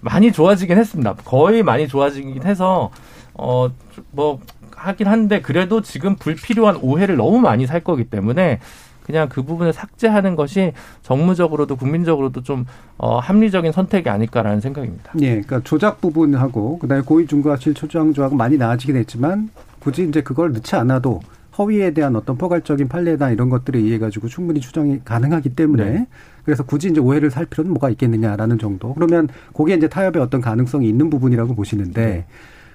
[0.00, 1.14] 많이 좋아지긴 했습니다.
[1.24, 2.90] 거의 많이 좋아지긴 해서
[3.34, 3.70] 어
[4.10, 4.40] 뭐
[4.76, 8.60] 하긴 한데 그래도 지금 불필요한 오해를 너무 많이 살 거기 때문에
[9.04, 12.66] 그냥 그 부분을 삭제하는 것이 정무적으로도 국민적으로도 좀
[12.98, 15.12] 어, 합리적인 선택이 아닐까라는 생각입니다.
[15.20, 20.76] 예, 그러니까 조작 부분하고 그다음에 고의 중과실 초장조하고 많이 나아지긴 했지만 굳이 이제 그걸 넣지
[20.76, 21.20] 않아도
[21.58, 26.06] 허위에 대한 어떤 포괄적인 판례나 이런 것들에 의해 가지고 충분히 추정이 가능하기 때문에 네.
[26.44, 28.94] 그래서 굳이 이제 오해를 살 필요는 뭐가 있겠느냐라는 정도.
[28.94, 32.24] 그러면 그게 이제 타협의 어떤 가능성이 있는 부분이라고 보시는데 네.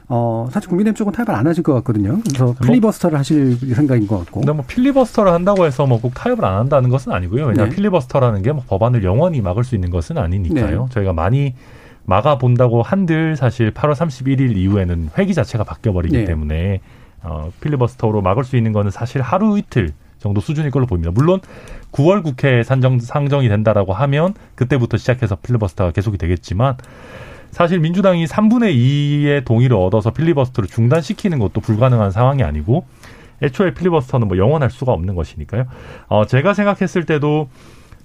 [0.10, 2.20] 어, 사실 국민의힘 쪽은 타협을 안 하실 것 같거든요.
[2.24, 4.40] 그래서 뭐 필리버스터를 하실 생각인 것 같고.
[4.42, 7.46] 근데 뭐 필리버스터를 한다고 해서 뭐 꼭 타협을 안 한다는 것은 아니고요.
[7.48, 7.76] 왜냐하면 네.
[7.76, 10.84] 필리버스터라는 게 뭐 법안을 영원히 막을 수 있는 것은 아니니까요.
[10.84, 10.90] 네.
[10.92, 11.56] 저희가 많이
[12.06, 16.24] 막아 본다고 한들 사실 8월 31일 이후에는 회기 자체가 바뀌어 버리기 네.
[16.26, 16.80] 때문에
[17.24, 21.12] 어, 필리버스터로 막을 수 있는 거는 사실 하루 이틀 정도 수준일 걸로 보입니다.
[21.14, 21.42] 물론
[21.92, 26.78] 9월 국회 산정 상정이 된다라고 하면 그때부터 시작해서 필리버스터가 계속이 되겠지만
[27.52, 32.86] 사실 민주당이 3분의 2의 동의를 얻어서 필리버스터를 중단시키는 것도 불가능한 상황이 아니고
[33.42, 35.66] 애초에 필리버스터는 뭐 영원할 수가 없는 것이니까요.
[36.08, 37.50] 어, 제가 생각했을 때도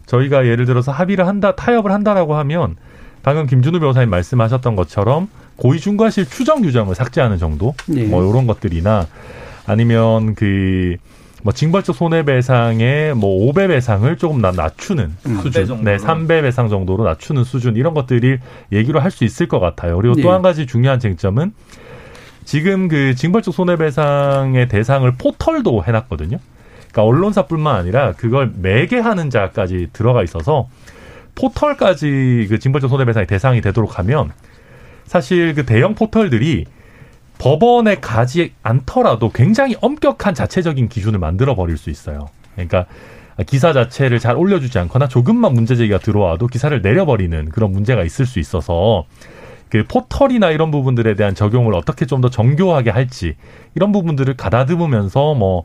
[0.07, 2.77] 저희가 예를 들어서 합의를 한다, 타협을 한다라고 하면
[3.23, 8.05] 방금 김준우 변호사님 말씀하셨던 것처럼 고의중과실 추정 규정을 삭제하는 정도, 네.
[8.05, 9.07] 뭐 이런 것들이나
[9.67, 10.97] 아니면 그
[11.43, 15.37] 뭐 징벌적 손해배상의 뭐 5배 배상을 조금 낮추는 음.
[15.43, 18.39] 수준, 네, 3배 배상 정도로 낮추는 수준 이런 것들이
[18.73, 19.97] 얘기로 할 수 있을 것 같아요.
[19.97, 20.23] 그리고 네.
[20.23, 21.53] 또한 가지 중요한 쟁점은
[22.45, 26.39] 지금 그 징벌적 손해배상의 대상을 포털도 해놨거든요.
[26.91, 30.69] 그러니까 언론사뿐만 아니라 그걸 매개하는 자까지 들어가 있어서
[31.35, 34.33] 포털까지 그 징벌적 손해배상의 대상이 되도록 하면
[35.05, 36.65] 사실 그 대형 포털들이
[37.43, 42.29] 법원에 가지 않더라도 굉장히 엄격한 자체적인 기준을 만들어 버릴 수 있어요.
[42.55, 42.87] 그러니까
[43.47, 48.39] 기사 자체를 잘 올려주지 않거나 조금만 문제 제기가 들어와도 기사를 내려버리는 그런 문제가 있을 수
[48.39, 49.07] 있어서
[49.71, 53.35] 그 포털이나 이런 부분들에 대한 적용을 어떻게 좀 더 정교하게 할지
[53.75, 55.65] 이런 부분들을 가다듬으면서 뭐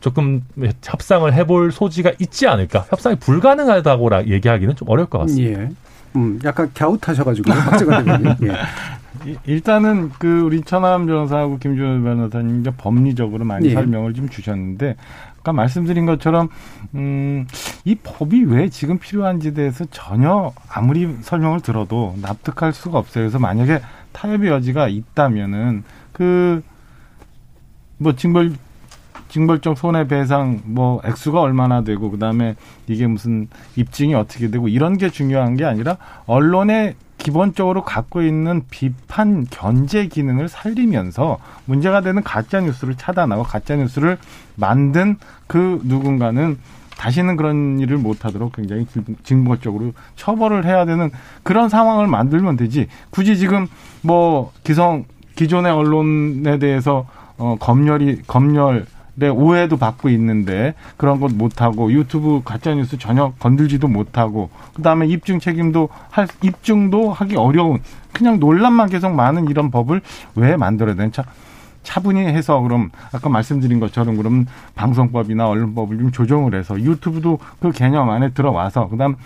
[0.00, 0.42] 조금
[0.82, 5.60] 협상을 해볼 소지가 있지 않을까 협상이 불가능하다고 얘기하기는 좀 어려울 것 같습니다.
[5.60, 5.68] 예.
[6.16, 8.34] 음, 약간 갸웃하셔가지고 박재관 대표님.
[8.44, 8.56] 예.
[9.46, 13.74] 일단은 그 우리 천하람 변호사하고 김준호 변호사님 이제 법리적으로 많이 예.
[13.74, 14.96] 설명을 좀 주셨는데
[15.40, 16.48] 아까 말씀드린 것처럼
[16.94, 17.46] 음,
[17.84, 23.24] 이 법이 왜 지금 필요한지 대해서 전혀 아무리 설명을 들어도 납득할 수가 없어요.
[23.24, 23.80] 그래서 만약에
[24.12, 26.62] 타협의 여지가 있다면은 그
[28.02, 28.52] 뭐 징벌
[29.28, 32.54] 징벌적 손해배상 뭐 액수가 얼마나 되고 그다음에
[32.86, 35.96] 이게 무슨 입증이 어떻게 되고 이런 게 중요한 게 아니라
[36.26, 44.18] 언론의 기본적으로 갖고 있는 비판 견제 기능을 살리면서 문제가 되는 가짜 뉴스를 차단하고 가짜 뉴스를
[44.56, 46.58] 만든 그 누군가는
[46.98, 48.86] 다시는 그런 일을 못하도록 굉장히
[49.22, 51.10] 징벌적으로 처벌을 해야 되는
[51.44, 52.88] 그런 상황을 만들면 되지.
[53.10, 53.68] 굳이 지금
[54.02, 55.04] 뭐 기성
[55.36, 57.06] 기존의 언론에 대해서
[57.38, 64.48] 어 검열이 검열 네, 오해도 받고 있는데 그런 것 못하고 유튜브 가짜뉴스 전혀 건들지도 못하고
[64.74, 67.80] 그다음에 입증 책임도 할 입증도 하기 어려운
[68.12, 70.00] 그냥 논란만 계속 많은 이런 법을
[70.36, 71.24] 왜 만들어야 되는 차
[71.82, 78.10] 차분히 해서 그럼 아까 말씀드린 것처럼 그럼 방송법이나 언론법을 좀 조정을 해서 유튜브도 그 개념
[78.10, 79.16] 안에 들어와서 그다음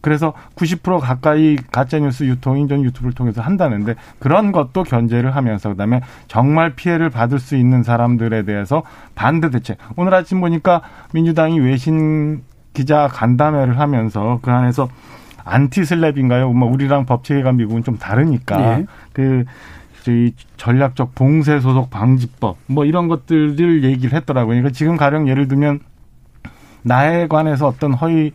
[0.00, 6.00] 그래서 90% 가까이 가짜 뉴스 유통이 전 유튜브를 통해서 한다는데 그런 것도 견제를 하면서 그다음에
[6.28, 8.82] 정말 피해를 받을 수 있는 사람들에 대해서
[9.14, 9.78] 반대 대책.
[9.96, 14.88] 오늘 아침 보니까 민주당이 외신 기자 간담회를 하면서 그 안에서
[15.44, 16.52] anti-SLAPP인가요?
[16.52, 18.86] 뭐 우리랑 법 체계가 미국은 좀 다르니까 네.
[19.12, 19.44] 그
[20.56, 24.56] 전략적 봉쇄 소속 방지법 뭐 이런 것들을 얘기를 했더라고요.
[24.56, 25.80] 그러니까 지금 가령 예를 들면
[26.82, 28.32] 나에 관해서 어떤 허위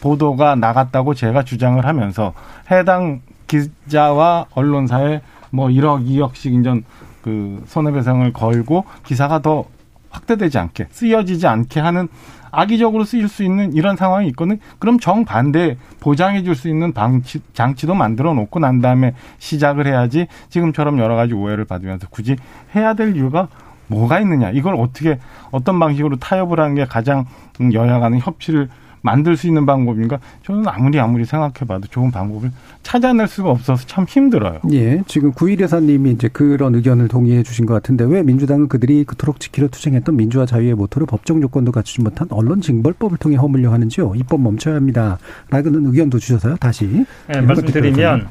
[0.00, 2.34] 보도가 나갔다고 제가 주장을 하면서
[2.70, 6.84] 해당 기자와 언론사에 뭐 1억, 2억씩 인전
[7.22, 9.64] 그 손해배상을 걸고 기사가 더
[10.10, 12.08] 확대되지 않게 쓰여지지 않게 하는
[12.54, 14.58] 악의적으로 쓰일 수 있는 이런 상황이 있거든.
[14.78, 20.98] 그럼 정반대 보장해 줄 수 있는 방치, 장치도 만들어 놓고 난 다음에 시작을 해야지 지금처럼
[20.98, 22.36] 여러 가지 오해를 받으면서 굳이
[22.74, 23.48] 해야 될 이유가
[23.88, 24.50] 뭐가 있느냐.
[24.50, 25.18] 이걸 어떻게
[25.50, 27.26] 어떤 방식으로 타협을 하는 게 가장
[27.72, 28.68] 여야 간의 협치를
[29.04, 30.18] 만들 수 있는 방법인가?
[30.44, 32.50] 저는 아무리 아무리 생각해봐도 좋은 방법을
[32.82, 34.60] 찾아낼 수가 없어서 참 힘들어요.
[34.72, 39.68] 예, 지금 구일여사님이 이제 그런 의견을 동의해 주신 것 같은데 왜 민주당은 그들이 그토록 지키려
[39.68, 44.14] 투쟁했던 민주화 자유의 모토를 법정 요건도 갖추지 못한 언론 징벌법을 통해 허물려 하는지요?
[44.16, 45.18] 입법 멈춰야 합니다.
[45.50, 46.56] 라는 의견도 주셔서요.
[46.56, 48.28] 다시 네, 말씀드리면.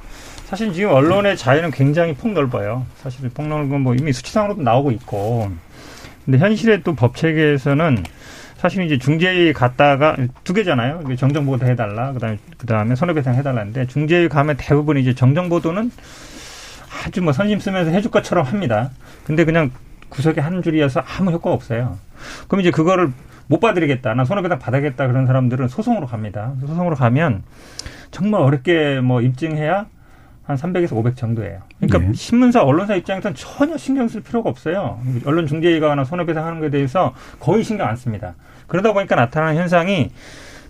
[0.48, 2.84] 사실 지금 언론의 자유는 굉장히 폭넓어요.
[2.98, 5.52] 사실 폭넓은 건뭐 이미 수치상으로도 나오고 있고.
[6.26, 8.04] 근데 현실의 또 법 체계에서는
[8.64, 11.04] 사실 이제 중재위 갔다가 두 개잖아요.
[11.18, 12.14] 정정보도 해달라.
[12.14, 15.92] 그다음에 그다음에 손해배상 해달라는데 중재위 가면 대부분 이제 정정보도는
[17.06, 18.92] 아주 뭐 선심 쓰면서 해줄 것처럼 합니다.
[19.26, 19.70] 근데 그냥
[20.08, 21.98] 구석에 한 줄이어서 아무 효과가 없어요.
[22.48, 23.12] 그럼 이제 그거를
[23.48, 24.14] 못 받으리겠다.
[24.14, 25.08] 나 손해배상 받아야겠다.
[25.08, 26.54] 그런 사람들은 소송으로 갑니다.
[26.62, 27.44] 소송으로 가면
[28.12, 29.88] 정말 어렵게 뭐 입증해야
[30.46, 31.64] 한 300에서 500 정도예요.
[31.82, 32.14] 그러니까 네.
[32.14, 35.02] 신문사, 언론사 입장에서는 전혀 신경 쓸 필요가 없어요.
[35.26, 38.36] 언론 중재위가나 손해배상 하는 것에 대해서 거의 신경 안 씁니다.
[38.68, 40.12] 그러다 보니까 나타나는 현상이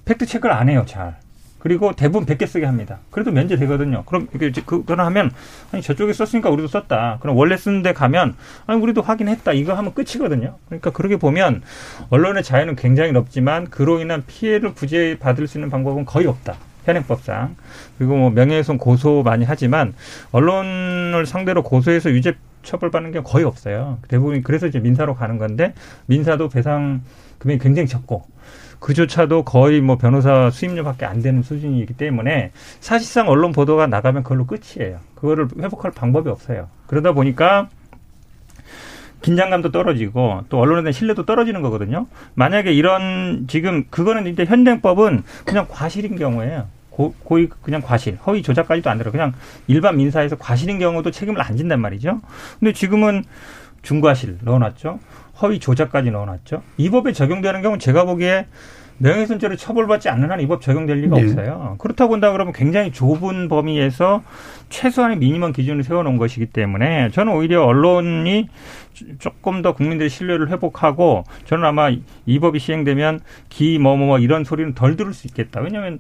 [0.05, 1.17] 팩트 체크를 안 해요, 잘.
[1.63, 2.99] 그리고 대부분 100개 쓰게 합니다.
[3.09, 4.03] 그래도 면제되거든요.
[4.03, 5.31] 그럼 이게 그거를 하면
[5.71, 7.19] 아니 저쪽에 썼으니까 우리도 썼다.
[7.21, 8.35] 그럼 원래 쓰는데 가면
[8.67, 9.53] 아니 우리도 확인했다.
[9.53, 10.57] 이거 하면 끝이거든요.
[10.65, 11.61] 그러니까 그렇게 보면
[12.09, 16.55] 언론의 자유는 굉장히 높지만 그로 인한 피해를 구제 받을 수 있는 방법은 거의 없다.
[16.83, 17.55] 현행법상
[17.97, 19.93] 그리고 뭐 명예훼손 고소 많이 하지만
[20.33, 23.99] 언론을 상대로 고소해서 유죄 처벌받는 게 거의 없어요.
[24.09, 25.73] 대부분 그래서 이제 민사로 가는 건데
[26.07, 27.03] 민사도 배상
[27.43, 28.23] 금액이 굉장히 적고
[28.79, 34.99] 그조차도 거의 뭐 변호사 수임료밖에 안 되는 수준이기 때문에 사실상 언론 보도가 나가면 그걸로 끝이에요.
[35.15, 36.67] 그거를 회복할 방법이 없어요.
[36.87, 37.69] 그러다 보니까
[39.21, 42.07] 긴장감도 떨어지고 또 언론에 대한 신뢰도 떨어지는 거거든요.
[42.33, 46.67] 만약에 이런 지금 그거는 이제 현행법은 그냥 과실인 경우에요.
[46.89, 49.11] 고, 고의 그냥 과실, 허위 조작까지도 안 들어.
[49.11, 49.33] 그냥
[49.67, 52.19] 일반 민사에서 과실인 경우도 책임을 안 진단 말이죠.
[52.59, 53.23] 근데 지금은
[53.81, 54.99] 중과실 넣어놨죠.
[55.41, 56.61] 허위 조작까지 넣어놨죠.
[56.77, 58.47] 이 법에 적용되는 경우는 제가 보기에
[58.99, 61.23] 명예훼손죄로 처벌받지 않는 한 이 법 적용될 리가 네.
[61.23, 61.75] 없어요.
[61.79, 64.21] 그렇다고 본다 그러면 굉장히 좁은 범위에서
[64.69, 68.47] 최소한의 미니멈 기준을 세워놓은 것이기 때문에 저는 오히려 언론이
[69.17, 71.89] 조금 더 국민들의 신뢰를 회복하고 저는 아마
[72.25, 75.59] 이 법이 시행되면 기 뭐뭐 뭐 이런 소리는 덜 들을 수 있겠다.
[75.61, 75.99] 왜냐하면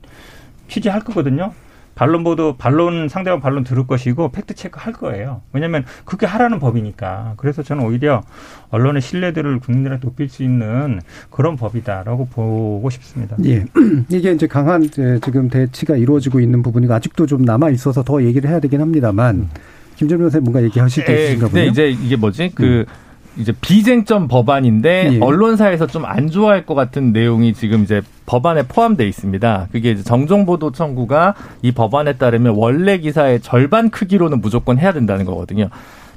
[0.67, 1.51] 취재할 거거든요.
[1.95, 5.41] 반론 보도 반론 상대방 반론 들을 것이고 팩트 체크 할 거예요.
[5.51, 7.33] 왜냐하면 그렇게 하라는 법이니까.
[7.37, 8.23] 그래서 저는 오히려
[8.69, 13.37] 언론의 신뢰도를 국민들한테 높일 수 있는 그런 법이다라고 보고 싶습니다.
[13.45, 13.65] 예.
[14.09, 18.59] 이게 이제 강한 지금 대치가 이루어지고 있는 부분이 아직도 좀 남아 있어서 더 얘기를 해야
[18.59, 19.49] 되긴 합니다만
[19.95, 21.69] 김정 변호사님 뭔가 얘기하실 게 있으신가 보네요.
[21.69, 22.51] 이제 이게 뭐지?
[22.55, 22.85] 그 음.
[23.37, 25.19] 이제 비쟁점 법안인데 예.
[25.19, 29.67] 언론사에서 좀 안 좋아할 것 같은 내용이 지금 이제 법안에 포함되어 있습니다.
[29.71, 35.69] 그게 이제 정정보도 청구가 이 법안에 따르면 원래 기사의 절반 크기로는 무조건 해야 된다는 거거든요.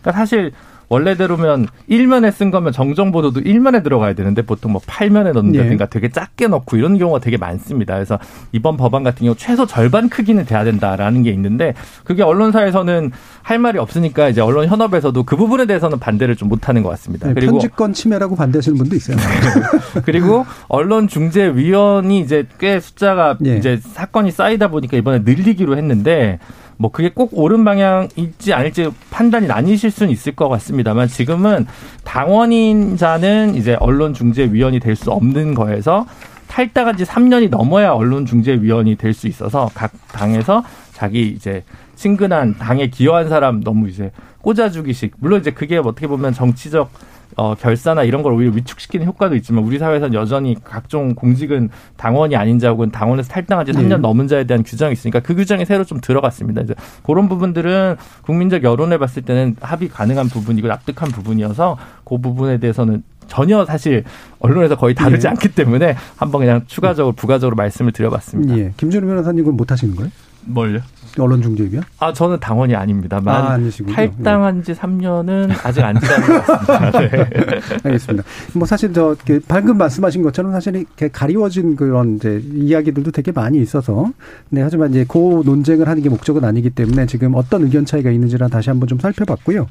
[0.03, 0.53] 그러니까 사실
[0.89, 5.91] 원래대로면 1면에 쓴 거면 정정 보도도 1면에 들어가야 되는데 보통 뭐 8면에 넣는다든가 네.
[5.91, 7.95] 되게 작게 넣고 이런 경우가 되게 많습니다.
[7.95, 8.19] 그래서
[8.53, 13.11] 이번 법안 같은 경우 최소 절반 크기는 돼야 된다라는 게 있는데 그게 언론사에서는
[13.43, 17.29] 할 말이 없으니까 이제 언론 현업에서도 그 부분에 대해서는 반대를 좀 못하는 것 같습니다.
[17.29, 19.17] 네, 그리고 편집권 침해라고 반대하시는 분도 있어요.
[20.05, 23.57] 그리고 언론중재위원이 이제 꽤 숫자가 네.
[23.57, 26.39] 이제 사건이 쌓이다 보니까 이번에 늘리기로 했는데
[26.79, 31.67] 뭐 그게 꼭 옳은 방향일지 아닐지 판단이 나뉘실 수는 있을 것 같습니다만 지금은
[32.05, 36.07] 당원인자는 이제 언론중재위원이 될 수 없는 거에서
[36.49, 40.63] 탈당한 지 3년이 넘어야 언론중재위원이 될 수 있어서 각 당에서
[40.93, 41.63] 자기 이제
[41.97, 44.11] 친근한 당에 기여한 사람 너무 이제
[44.43, 45.15] 꽂아주기식.
[45.19, 46.91] 물론 이제 그게 어떻게 보면 정치적
[47.37, 52.59] 어, 결사나 이런 걸 오히려 위축시키는 효과도 있지만 우리 사회에서는 여전히 각종 공직은 당원이 아닌
[52.59, 53.97] 자 혹은 당원에서 탈당한 지 3년 네.
[53.99, 56.63] 넘은 자에 대한 규정이 있으니까 그 규정이 새로 좀 들어갔습니다.
[56.63, 63.03] 이제 그런 부분들은 국민적 여론에 봤을 때는 합의 가능한 부분이고 납득한 부분이어서 그 부분에 대해서는
[63.27, 64.05] 전혀 사실
[64.39, 65.31] 언론에서 거의 다르지 예.
[65.31, 68.57] 않기 때문에 한번 그냥 추가적으로 부가적으로 말씀을 드려봤습니다.
[68.57, 68.73] 예.
[68.77, 70.11] 김준우 변호사님은 못 하시는 거예요?
[70.47, 70.81] 뭘요?
[71.19, 71.81] 언론중재위요?
[71.99, 73.59] 아 저는 당원이 아닙니다만 아,
[73.95, 77.01] 탈당한 지 3년은 아직 안 지난 것 같습니다.
[77.01, 77.61] 네.
[77.85, 78.25] 알겠습니다.
[78.55, 79.17] 뭐 사실 저
[79.49, 84.11] 방금 말씀하신 것처럼 사실 이렇게 가리워진 그런 이제 이야기들도 되게 많이 있어서
[84.51, 88.51] 네 하지만 이제 그 논쟁을 하는 게 목적은 아니기 때문에 지금 어떤 의견 차이가 있는지를
[88.51, 89.67] 다시 한번 좀 살펴봤고요.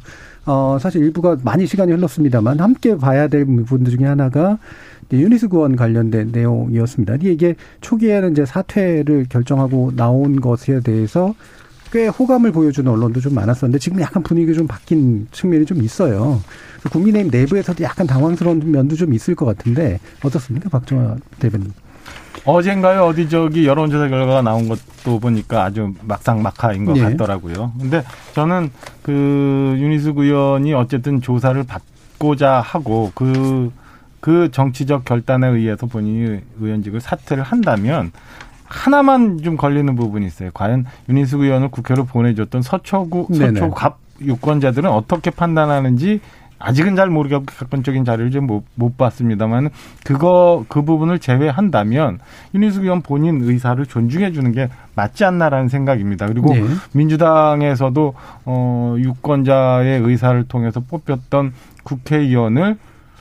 [0.48, 4.58] 어 사실 일부가 많이 시간이 흘렀습니다만 함께 봐야 될 부분 들 중에 하나가
[5.12, 7.18] 윤희숙 의원 관련된 내용이었습니다.
[7.22, 11.34] 이게 초기에는 이제 사퇴를 결정하고 나온 것에 대해서
[11.92, 16.42] 꽤 호감을 보여주는 언론도 좀 많았었는데 지금 약간 분위기가 좀 바뀐 측면이 좀 있어요.
[16.92, 21.72] 국민의힘 내부에서도 약간 당황스러운 면도 좀 있을 것 같은데 어떻습니까, 박정화 대변인?
[22.44, 27.02] 어젠가요 어디 저기 여론조사 결과가 나온 것도 보니까 아주 막상막하인 것 네.
[27.02, 27.72] 같더라고요.
[27.80, 28.70] 근데 저는
[29.02, 33.72] 그 윤희숙 의원이 어쨌든 조사를 받고자 하고 그
[34.26, 38.12] 그 정치적 결단에 의해서 본인이 의원직을 사퇴를 한다면
[38.64, 40.50] 하나만 좀 걸리는 부분이 있어요.
[40.52, 46.22] 과연 윤희숙 의원을 국회로 보내줬던 서초구 서초 갑 유권자들은 어떻게 판단하는지
[46.58, 49.70] 아직은 잘 모르겠고 객관적인 자료를 좀 못, 못 봤습니다만
[50.04, 52.18] 그거 그 부분을 제외한다면
[52.56, 56.26] 윤희숙 의원 본인 의사를 존중해 주는 게 맞지 않나라는 생각입니다.
[56.26, 56.64] 그리고 네.
[56.94, 58.16] 민주당에서도
[58.46, 61.54] 어 유권자의 의사를 통해서 뽑혔던
[61.84, 62.78] 국회의원을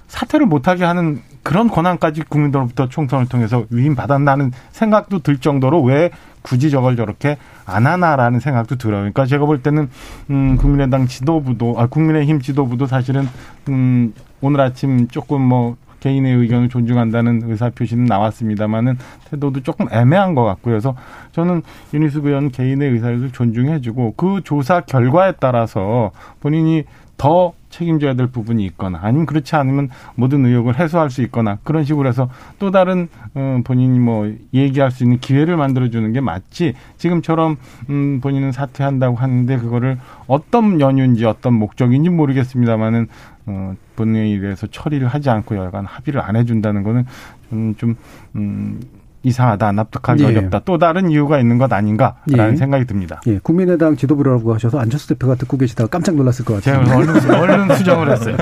[0.09, 6.11] 사퇴를 못하게 하는 그런 권한까지 국민들로부터 총선을 통해서 위임받았나는 생각도 들 정도로 왜
[6.42, 9.00] 굳이 저걸 저렇게 안 하나라는 생각도 들어요.
[9.00, 9.88] 그러니까 제가 볼 때는
[10.30, 13.28] 음 국민의당 지도부도 아 국민의힘 지도부도 사실은
[13.68, 18.98] 음 오늘 아침 조금 뭐 개인의 의견을 존중한다는 의사 표시는 나왔습니다만은
[19.30, 20.74] 태도도 조금 애매한 것 같고요.
[20.74, 20.94] 그래서
[21.32, 21.62] 저는
[21.94, 26.84] 윤희숙 의원 개인의 의사를 존중해주고 그 조사 결과에 따라서 본인이
[27.16, 32.08] 더 책임져야 될 부분이 있거나 아니면 그렇지 않으면 모든 의혹을 해소할 수 있거나 그런 식으로
[32.08, 36.74] 해서 또 다른 어, 본인이 뭐 얘기할 수 있는 기회를 만들어 주는 게 맞지.
[36.98, 37.56] 지금처럼
[37.90, 43.08] 음, 본인은 사퇴한다고 하는데 그거를 어떤 연유인지 어떤 목적인지 모르겠습니다만은
[43.46, 47.04] 어, 본회의 일에서 처리를 하지 않고 여간 합의를 안 해준다는 거는
[47.50, 47.96] 저는 좀
[48.36, 48.80] 음,
[49.25, 50.27] 이상하다, 납득하기 예.
[50.29, 50.61] 어렵다.
[50.64, 52.57] 또 다른 이유가 있는 것 아닌가라는 예.
[52.57, 53.20] 생각이 듭니다.
[53.27, 56.99] 예, 국민의당 지도부라고 하셔서 안철수 대표가 듣고 계시다가 깜짝 놀랐을 것 제가 같아요.
[56.99, 58.37] 얼른, 얼른 수정을 했어요.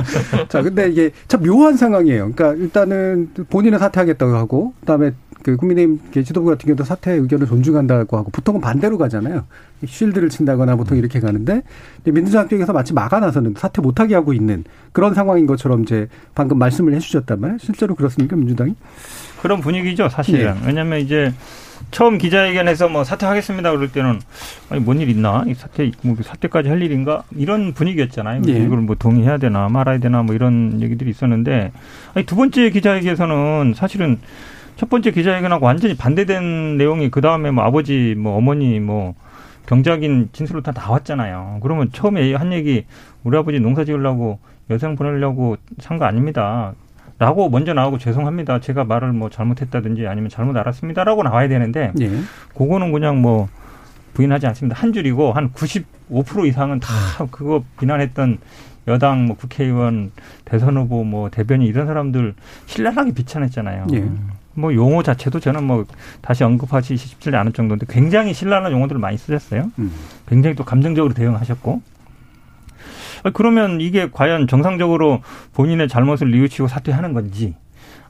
[0.49, 2.33] 자, 근데 이게 참 묘한 상황이에요.
[2.33, 5.13] 그러니까 일단은 본인은 사퇴하겠다고 하고, 그다음에
[5.43, 9.45] 그 국민의힘 지도부 같은 경우도 사퇴 의견을 존중한다고 하고, 보통은 반대로 가잖아요.
[9.85, 11.63] 쉴드를 친다거나 보통 이렇게 가는데,
[12.05, 17.41] 민주당 쪽에서 마치 막아나서는 사퇴 못하게 하고 있는 그런 상황인 것처럼 이제 방금 말씀을 해주셨단
[17.41, 17.59] 말이에요.
[17.59, 18.75] 실제로 그렇습니까, 민주당이?
[19.41, 20.55] 그런 분위기죠, 사실은.
[20.65, 21.33] 왜냐면 이제
[21.91, 24.21] 처음 기자회견에서 뭐 사퇴하겠습니다 그럴 때는
[24.71, 25.43] 아니 뭔 일 있나?
[25.49, 27.25] 이 사퇴 뭐 사퇴까지 할 일인가?
[27.37, 28.43] 이런 분위기였잖아요.
[28.47, 28.53] 예.
[28.53, 31.73] 이걸 뭐 동의해야 되나 말아야 되나 뭐 이런 얘기들이 있었는데
[32.15, 34.21] 아니 두 번째 기자회견에서는 사실은
[34.77, 39.15] 첫 번째 기자회견하고 완전히 반대된 내용이 그 다음에 뭐 아버지 뭐 어머니 뭐
[39.67, 41.61] 경작인 진술로 다 나왔잖아요.
[41.63, 42.85] 그러면 처음에 한 얘기
[43.23, 44.39] 우리 아버지 농사 지으려고
[44.71, 46.75] 여성 보내려고 산 거 아닙니다.
[47.19, 48.59] 라고 먼저 나오고 죄송합니다.
[48.61, 52.11] 제가 말을 뭐 잘못했다든지 아니면 잘못 알았습니다라고 나와야 되는데 예.
[52.57, 53.49] 그거는 그냥 뭐
[54.15, 54.81] 부인하지 않습니다.
[54.81, 56.89] 한 줄이고 한 95% 이상은 다
[57.31, 58.39] 그거 비난했던
[58.89, 60.11] 여당 뭐 국회의원
[60.45, 62.35] 대선 후보 뭐 대변인 이런 사람들
[62.67, 63.87] 신랄하게 비판했잖아요.
[63.93, 64.09] 예.
[64.55, 65.85] 뭐 용어 자체도 저는 뭐
[66.21, 69.71] 다시 언급하기 쉽지 않을 정도인데 굉장히 신랄한 용어들을 많이 쓰셨어요.
[69.79, 69.93] 음.
[70.29, 71.83] 굉장히 또 감정적으로 대응하셨고.
[73.25, 75.23] 아, 그러면 이게 과연 정상적으로
[75.55, 77.55] 본인의 잘못을 뉘우치고 사퇴하는 건지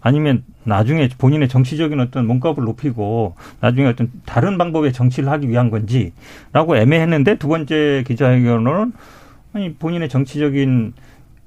[0.01, 6.76] 아니면 나중에 본인의 정치적인 어떤 몸값을 높이고 나중에 어떤 다른 방법의 정치를 하기 위한 건지라고
[6.76, 8.93] 애매했는데 두 번째 기자회견으로는
[9.53, 10.95] 아니 본인의 정치적인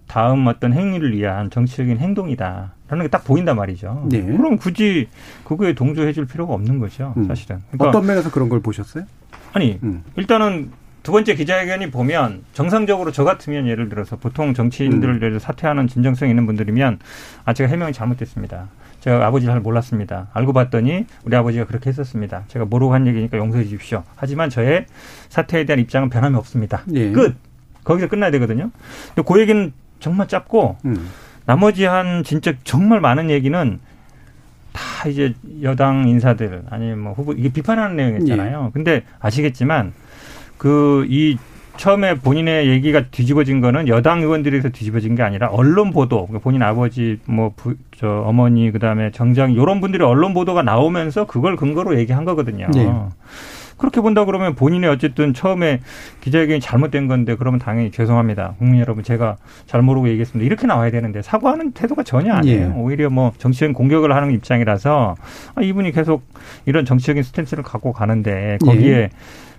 [0.08, 4.08] 다음 어떤 행위를 위한 정치적인 행동이다 라는 게 딱 보인단 말이죠.
[4.10, 4.22] 네.
[4.22, 5.08] 그럼 굳이
[5.44, 7.26] 그거에 동조해 줄 필요가 없는 거죠, 음.
[7.28, 7.62] 사실은.
[7.72, 9.06] 그러니까 어떤 면에서 그런 걸 보셨어요?
[9.54, 10.04] 아니 음.
[10.18, 10.72] 일단은
[11.02, 15.40] 두 번째 기자회견이 보면 정상적으로 저 같으면 예를 들어서 보통 정치인들을 음.
[15.40, 17.00] 사퇴하는 진정성 있는 분들이면
[17.46, 18.68] 아 제가 해명이 잘못됐습니다.
[19.02, 20.28] 제가 아버지를 잘 몰랐습니다.
[20.34, 22.44] 알고 봤더니 우리 아버지가 그렇게 했었습니다.
[22.48, 24.04] 제가 모르고 한 얘기니까 용서해 주십시오.
[24.16, 24.88] 하지만 저의
[25.30, 26.82] 사퇴에 대한 입장은 변함이 없습니다.
[26.94, 27.12] 예.
[27.12, 27.36] 끝.
[27.84, 28.72] 거기서 끝나야 되거든요.
[29.14, 31.08] 근데 그 얘기는 정말 짧고 음.
[31.46, 33.80] 나머지 한 진짜 정말 많은 얘기는
[34.74, 38.72] 다 이제 여당 인사들 아니면 뭐 후보 이게 비판하는 내용이었잖아요.
[38.74, 39.93] 근데 아시겠지만
[40.58, 41.38] 그 이
[41.78, 47.20] 처음에 본인의 얘기가 뒤집어진 거는 여당 의원들에서 뒤집어진 게 아니라 언론 보도, 그러니까 본인 아버지,
[47.26, 52.26] 뭐, 부, 저, 어머니, 그 다음에 정장, 요런 분들의 언론 보도가 나오면서 그걸 근거로 얘기한
[52.26, 52.68] 거거든요.
[52.74, 52.86] 네.
[53.78, 55.82] 그렇게 본다 그러면 본인이 어쨌든 처음에
[56.22, 58.56] 기자회견이 잘못된 건데 그러면 당연히 죄송합니다.
[58.58, 60.46] 국민 여러분 제가 잘 모르고 얘기했습니다.
[60.46, 62.74] 이렇게 나와야 되는데 사과하는 태도가 전혀 아니에요.
[62.76, 62.80] 예.
[62.80, 65.16] 오히려 뭐 정치적인 공격을 하는 입장이라서
[65.56, 66.24] 아, 이분이 계속
[66.66, 69.10] 이런 정치적인 스탠스를 갖고 가는데 거기에 예.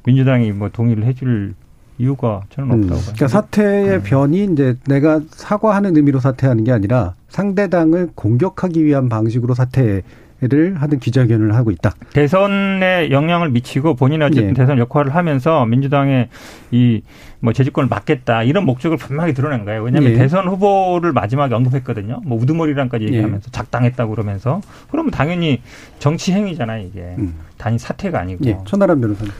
[0.04, 1.54] 민주당이 뭐 동의를 해줄
[1.98, 2.82] 이유가 저는 음.
[2.82, 3.12] 없다고 봐요.
[3.14, 10.02] 그러니까 사퇴의 변이 이제 내가 사과하는 의미로 사퇴하는 게 아니라 상대당을 공격하기 위한 방식으로 사퇴
[10.38, 11.92] 를 하는 기자회견을 하고 있다.
[12.12, 14.52] 대선에 영향을 미치고 본인이 어쨌든 예.
[14.52, 16.28] 대선 역할을 하면서 민주당의
[16.72, 17.00] 이
[17.40, 19.82] 뭐 재집권을 막겠다 이런 목적을 분명히 드러낸 거예요.
[19.82, 20.16] 왜냐하면 예.
[20.16, 22.20] 대선 후보를 마지막에 언급했거든요.
[22.24, 23.08] 뭐 우두머리랑까지 예.
[23.08, 24.60] 얘기하면서 작당했다고 그러면서
[24.90, 25.62] 그러면 당연히
[25.98, 27.34] 정치 행위잖아요 이게 음.
[27.58, 28.58] 단위 사퇴가 아니고 예.
[28.64, 29.32] 천하람 변호사님.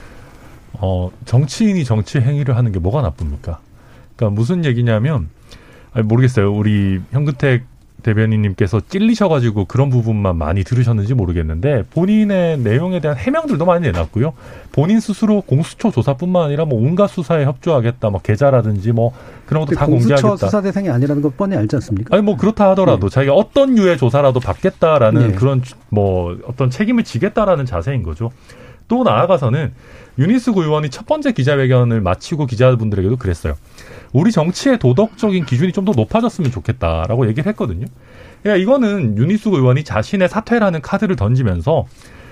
[0.73, 3.59] 어, 정치인이 정치 행위를 하는 게 뭐가 나쁩니까?
[4.15, 5.29] 그러니까 무슨 얘기냐면
[5.91, 6.53] 아니, 모르겠어요.
[6.53, 7.63] 우리 현근택
[8.07, 14.33] 대변인님께서 찔리셔가지고 그런 부분만 많이 들으셨는지 모르겠는데 본인의 내용에 대한 해명들도 많이 내놨고요.
[14.71, 19.11] 본인 스스로 공수처 조사뿐만 아니라 뭐 온갖 수사에 협조하겠다, 뭐 계좌라든지 뭐
[19.45, 20.47] 그런 것도 다 공수처 공개하겠다.
[20.47, 22.15] 수사 대상이 아니라는 거 뻔히 알지 않습니까?
[22.15, 25.35] 아니 뭐 그렇다 하더라도 자기가 어떤 유의 조사라도 받겠다라는 네.
[25.35, 28.31] 그런 주- 뭐 어떤 책임을 지겠다라는 자세인 거죠.
[28.87, 29.73] 또 나아가서는
[30.17, 33.55] 유니스 구 의원이 첫 번째 기자회견을 마치고 기자분들에게도 그랬어요.
[34.13, 37.85] 우리 정치의 도덕적인 기준이 좀 더 높아졌으면 좋겠다라고 얘기를 했거든요.
[38.43, 41.85] 그러니까 이거는 유니스구 의원이 자신의 사퇴라는 카드를 던지면서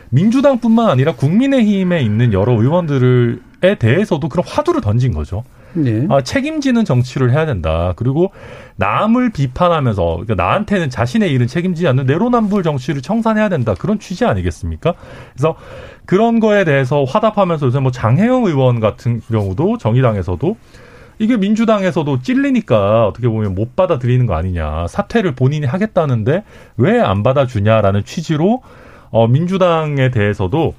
[0.09, 5.43] 민주당뿐만 아니라 국민의힘에 있는 여러 의원들에 대해서도 그런 화두를 던진 거죠.
[5.73, 6.05] 네.
[6.09, 7.93] 아, 책임지는 정치를 해야 된다.
[7.95, 8.31] 그리고
[8.77, 13.73] 남을 비판하면서 그러니까 나한테는 자신의 일은 책임지지 않는 내로남불 정치를 청산해야 된다.
[13.77, 14.93] 그런 취지 아니겠습니까?
[15.33, 15.55] 그래서
[16.05, 20.55] 그런 거에 대해서 화답하면서 요새 뭐 장혜영 의원 같은 경우도 정의당에서도
[21.19, 24.87] 이게 민주당에서도 찔리니까 어떻게 보면 못 받아들이는 거 아니냐.
[24.87, 26.43] 사퇴를 본인이 하겠다는데
[26.77, 28.61] 왜 안 받아주냐라는 취지로
[29.11, 30.73] 어, 민주당에 대해서도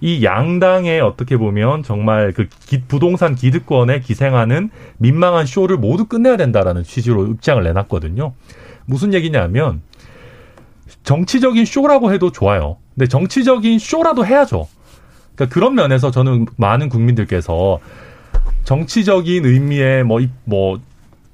[0.00, 6.82] 이 양당의 어떻게 보면 정말 그 기, 부동산 기득권에 기생하는 민망한 쇼를 모두 끝내야 된다라는
[6.84, 8.32] 취지로 입장을 내놨거든요.
[8.86, 9.82] 무슨 얘기냐면
[11.04, 12.76] 정치적인 쇼라고 해도 좋아요.
[12.94, 14.68] 근데 정치적인 쇼라도 해야죠.
[15.34, 17.80] 그러니까 그런 면에서 저는 많은 국민들께서
[18.64, 20.80] 정치적인 의미의 뭐, 뭐,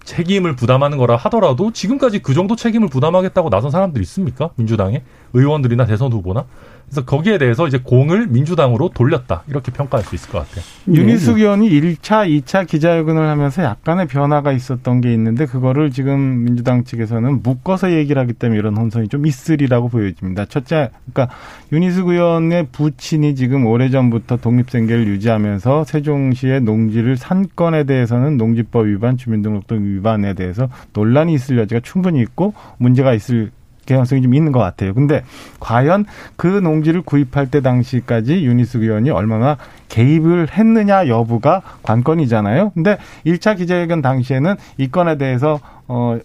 [0.05, 4.51] 책임을 부담하는 거라 하더라도 지금까지 그 정도 책임을 부담하겠다고 나선 사람들이 있습니까?
[4.57, 5.03] 민주당에?
[5.35, 6.47] 의원들이나 대선 후보나?
[6.91, 9.45] 그래서 거기에 대해서 이제 공을 민주당으로 돌렸다.
[9.47, 10.65] 이렇게 평가할 수 있을 것 같아요.
[10.89, 17.43] 윤희숙 의원이 1차, 2차 기자회견을 하면서 약간의 변화가 있었던 게 있는데 그거를 지금 민주당 측에서는
[17.45, 20.47] 묶어서 얘기를 하기 때문에 이런 혼선이 좀 있으리라고 보여집니다.
[20.47, 21.35] 첫째, 그러니까
[21.73, 29.79] 윤희숙 의원의 부친이 지금 오래전부터 독립생계를 유지하면서 세종시의 농지를 산 건에 대해서는 농지법 위반, 주민등록법
[29.79, 33.53] 위반에 대해서 논란이 있을 여지가 충분히 있고 문제가 있을
[33.91, 34.95] 개연성이 좀 있는 것 같아요.
[34.95, 35.25] 근데
[35.59, 36.05] 과연
[36.37, 39.57] 그 농지를 구입할 때 당시까지 윤희숙 의원이 얼마나
[39.89, 42.71] 개입을 했느냐 여부가 관건이잖아요.
[42.71, 46.19] 근데 1차 기자회견 당시에는 이 건에 대해서 어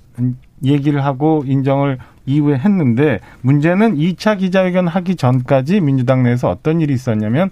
[0.63, 1.97] 얘기를 하고 인정을
[2.27, 7.49] 이후에 했는데 문제는 2차 기자회견 하기 전까지 민주당 내에서 어떤 일이 있었냐면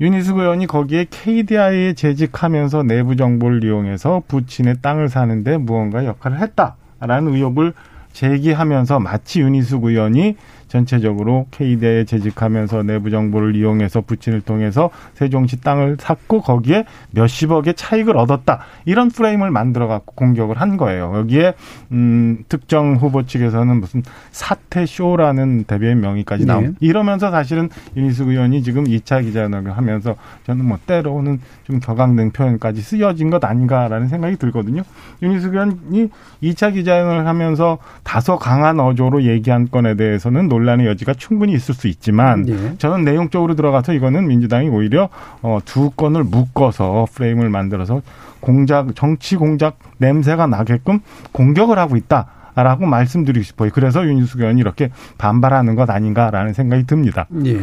[0.00, 7.74] 윤희숙 의원이 거기에 KDI에 재직하면서 내부 정보를 이용해서 부친의 땅을 사는데 무언가 역할을 했다라는 의혹을
[8.12, 10.36] 제기하면서 마치 윤희숙 의원이
[10.72, 18.60] 전체적으로 K대에 재직하면서 내부 정보를 이용해서 부친을 통해서 세종시 땅을 샀고 거기에 몇십억의 차익을 얻었다.
[18.86, 21.12] 이런 프레임을 만들어 갖고 공격을 한 거예요.
[21.14, 21.52] 여기에
[21.92, 26.62] 음 특정 후보 측에서는 무슨 사태 쇼라는 대변 명의까지 나오.
[26.62, 26.70] 네.
[26.80, 30.14] 이러면서 사실은 윤희숙 의원이 지금 2차 기자회견을 하면서
[30.46, 34.84] 저는 뭐 때로는 좀 격앙된 표현까지 쓰여진 것 아닌가라는 생각이 들거든요.
[35.20, 36.08] 윤희숙 의원이
[36.42, 41.88] 2차 기자회견을 하면서 다소 강한 어조로 얘기한 건에 대해서는 논 논란의 여지가 충분히 있을 수
[41.88, 42.74] 있지만 네.
[42.78, 45.08] 저는 내용적으로 들어가서 이거는 민주당이 오히려
[45.42, 48.02] 어, 두 건을 묶어서 프레임을 만들어서
[48.40, 51.00] 공작 정치 공작 냄새가 나게끔
[51.32, 52.26] 공격을 하고 있다.
[52.54, 53.70] 라고 말씀드리고 싶어요.
[53.72, 57.26] 그래서 윤희숙 의원이 이렇게 반발하는 것 아닌가라는 생각이 듭니다.
[57.46, 57.58] 예.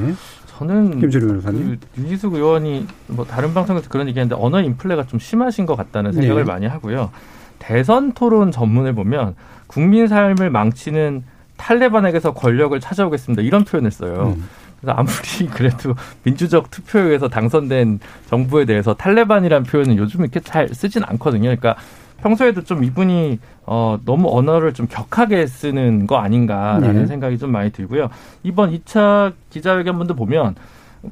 [0.48, 6.12] 저는 그 윤희숙 의원이 뭐 다른 방송에서 그런 얘기했는데 언어 인플레가 좀 심하신 것 같다는
[6.14, 6.52] 생각을 네.
[6.52, 7.12] 많이 하고요.
[7.60, 9.36] 대선 토론 전문을 보면
[9.68, 11.24] 국민 삶을 망치는
[11.60, 13.42] 탈레반에게서 권력을 찾아오겠습니다.
[13.44, 14.34] 이런 표현을 써요.
[14.36, 14.50] 음.
[14.80, 15.94] 그래서 아무리 그래도
[16.24, 18.00] 민주적 투표에 의해서 당선된
[18.30, 21.44] 정부에 대해서 탈레반이라는 표현은 요즘 이렇게 잘 쓰진 않거든요.
[21.44, 21.76] 그러니까
[22.22, 27.06] 평소에도 좀 이분이 어 너무 언어를 좀 격하게 쓰는 거 아닌가라는 네.
[27.06, 28.10] 생각이 좀 많이 들고요.
[28.44, 30.56] 이번 2차 기자회견분도 보면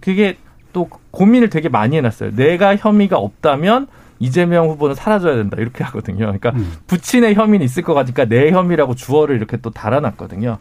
[0.02, 0.38] 그게
[0.74, 2.36] 또 고민을 되게 많이 해놨어요.
[2.36, 3.88] 내가 혐의가 없다면
[4.20, 6.26] 이재명 후보는 사라져야 된다 이렇게 하거든요.
[6.26, 6.74] 그러니까 음.
[6.88, 10.58] 부친의 혐의는 있을 것 같으니까 내 혐의라고 주어를 이렇게 또 달아놨거든요.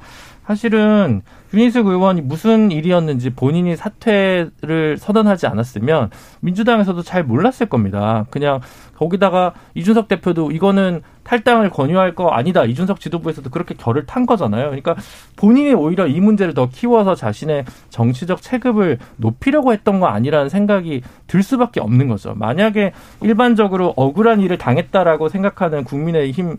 [0.47, 1.23] 사실은
[1.53, 8.27] 윤희숙 의원이 무슨 일이었는지 본인이 사퇴를 선언하지 않았으면 민주당에서도 잘 몰랐을 겁니다.
[8.31, 8.61] 그냥
[8.97, 12.65] 거기다가 이준석 대표도 이거는 탈당을 권유할 거 아니다.
[12.65, 14.67] 이준석 지도부에서도 그렇게 결을 탄 거잖아요.
[14.67, 14.95] 그러니까
[15.35, 21.43] 본인이 오히려 이 문제를 더 키워서 자신의 정치적 체급을 높이려고 했던 거 아니라는 생각이 들
[21.43, 22.35] 수밖에 없는 거죠.
[22.37, 22.93] 만약에
[23.23, 26.57] 일반적으로 억울한 일을 당했다라고 생각하는 국민의힘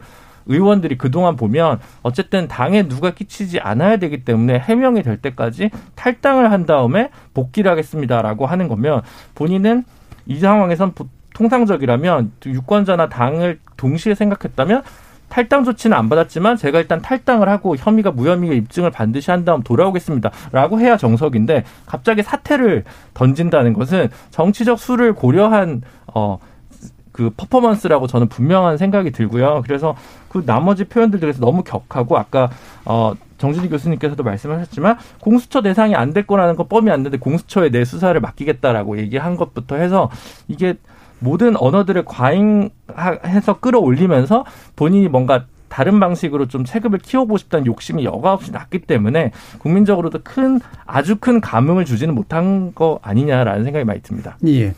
[0.47, 6.65] 의원들이 그동안 보면 어쨌든 당에 누가 끼치지 않아야 되기 때문에 해명이 될 때까지 탈당을 한
[6.65, 9.01] 다음에 복귀를 하겠습니다라고 하는 거면
[9.35, 9.83] 본인은
[10.25, 10.93] 이 상황에선
[11.33, 14.83] 통상적이라면 유권자나 당을 동시에 생각했다면
[15.29, 20.79] 탈당 조치는 안 받았지만 제가 일단 탈당을 하고 혐의가 무혐의의 입증을 반드시 한 다음 돌아오겠습니다라고
[20.79, 25.81] 해야 정석인데 갑자기 사퇴를 던진다는 것은 정치적 수를 고려한
[26.13, 26.39] 어
[27.17, 29.63] 그 퍼포먼스라고 저는 분명한 생각이 들고요.
[29.65, 29.95] 그래서
[30.41, 32.49] 그 나머지 표현들 중에서 너무 격하고 아까
[32.85, 38.19] 어 정진희 교수님께서도 말씀하셨지만 공수처 대상이 안 될 거라는 거 뻔히 안되는데 공수처에 내 수사를
[38.19, 40.09] 맡기겠다라고 얘기한 것부터 해서
[40.47, 40.75] 이게
[41.19, 45.45] 모든 언어들을 과잉해서 끌어올리면서 본인이 뭔가
[45.77, 51.39] 다른 방식으로 좀 체급을 키워보고 싶다는 욕심이 여과 없이 났기 때문에 국민적으로도 큰 아주 큰
[51.39, 54.39] 감흥을 주지는 못한 거 아니냐라는 생각이 많이 듭니다.
[54.47, 54.73] 예.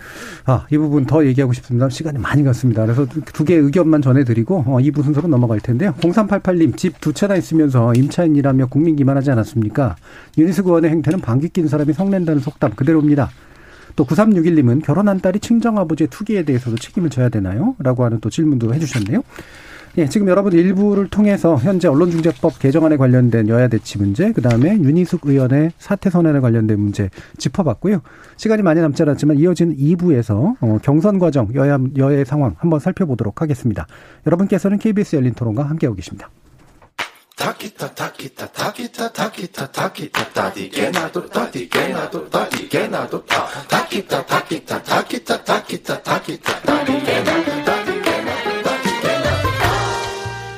[0.46, 1.88] 아, 이 부분 더 얘기하고 싶습니다.
[1.88, 2.84] 시간이 많이 갔습니다.
[2.84, 5.94] 그래서 두 개의 의견만 전해드리고 어, 2부 순서로 넘어갈 텐데요.
[6.02, 9.96] 0388님 집 두 채나 있으면서 임차인이라며 국민 기만하지 않았습니까?
[10.38, 13.30] 유니스 의원의 행태는 방귀 낀 사람이 성낸다는 속담 그대로입니다.
[13.96, 17.76] 또 9361님은 결혼한 딸이 친정아버지의 투기에 대해서도 책임을 져야 되나요?
[17.80, 19.24] 라고 하는 또 질문도 해주셨네요.
[19.98, 25.22] 예, 지금 여러분 일부를 통해서 현재 언론중재법 개정안에 관련된 여야 대치 문제, 그 다음에 윤희숙
[25.26, 28.02] 의원의 사퇴 선언에 관련된 문제 짚어봤고요.
[28.38, 33.88] 시간이 많이 남지 않았지만 이어지는 2부에서 어, 경선 과정, 여야, 여야의 상황 한번 살펴보도록 하겠습니다.
[34.26, 36.30] 여러분께서는 KBS 열린 토론과 함께하고 계십니다.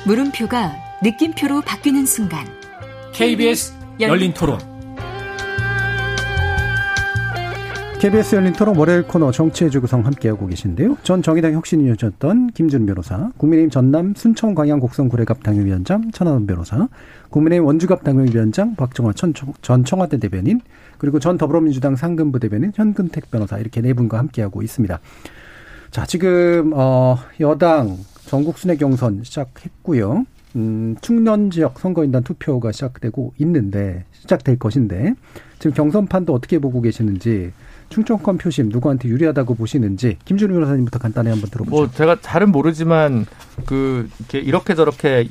[0.04, 0.72] 물음표가
[1.02, 2.44] 느낌표로 바뀌는 순간
[3.12, 4.58] KBS 열린 토론
[8.00, 10.96] KBS 열린 토론 월요일 코너 정치의 주구성 함께하고 계신데요.
[11.04, 16.88] 전 정의당 혁신위원이었던 김준 변호사, 국민의힘 전남 순천 광양 곡성 구례갑 당협위원장 천하원 변호사,
[17.30, 20.60] 국민의힘 원주갑 당협위원장 박정화 전 청와대 대변인,
[20.98, 24.98] 그리고 전 더불어민주당 상근부 대변인 현근택 변호사 이렇게 네 분과 함께하고 있습니다.
[25.92, 27.98] 자, 지금 어 여당
[28.32, 30.24] 전국 순회 경선 시작했고요.
[30.56, 35.12] 음, 충남 지역 선거인단 투표가 시작되고 있는데 시작될 것인데
[35.58, 37.52] 지금 경선판도 어떻게 보고 계시는지
[37.90, 41.76] 충청권 표심 누구한테 유리하다고 보시는지 김준우 변호사님부터 간단히 한번 들어보죠.
[41.76, 43.26] 뭐 제가 잘은 모르지만
[43.66, 45.28] 그 이렇게 저렇게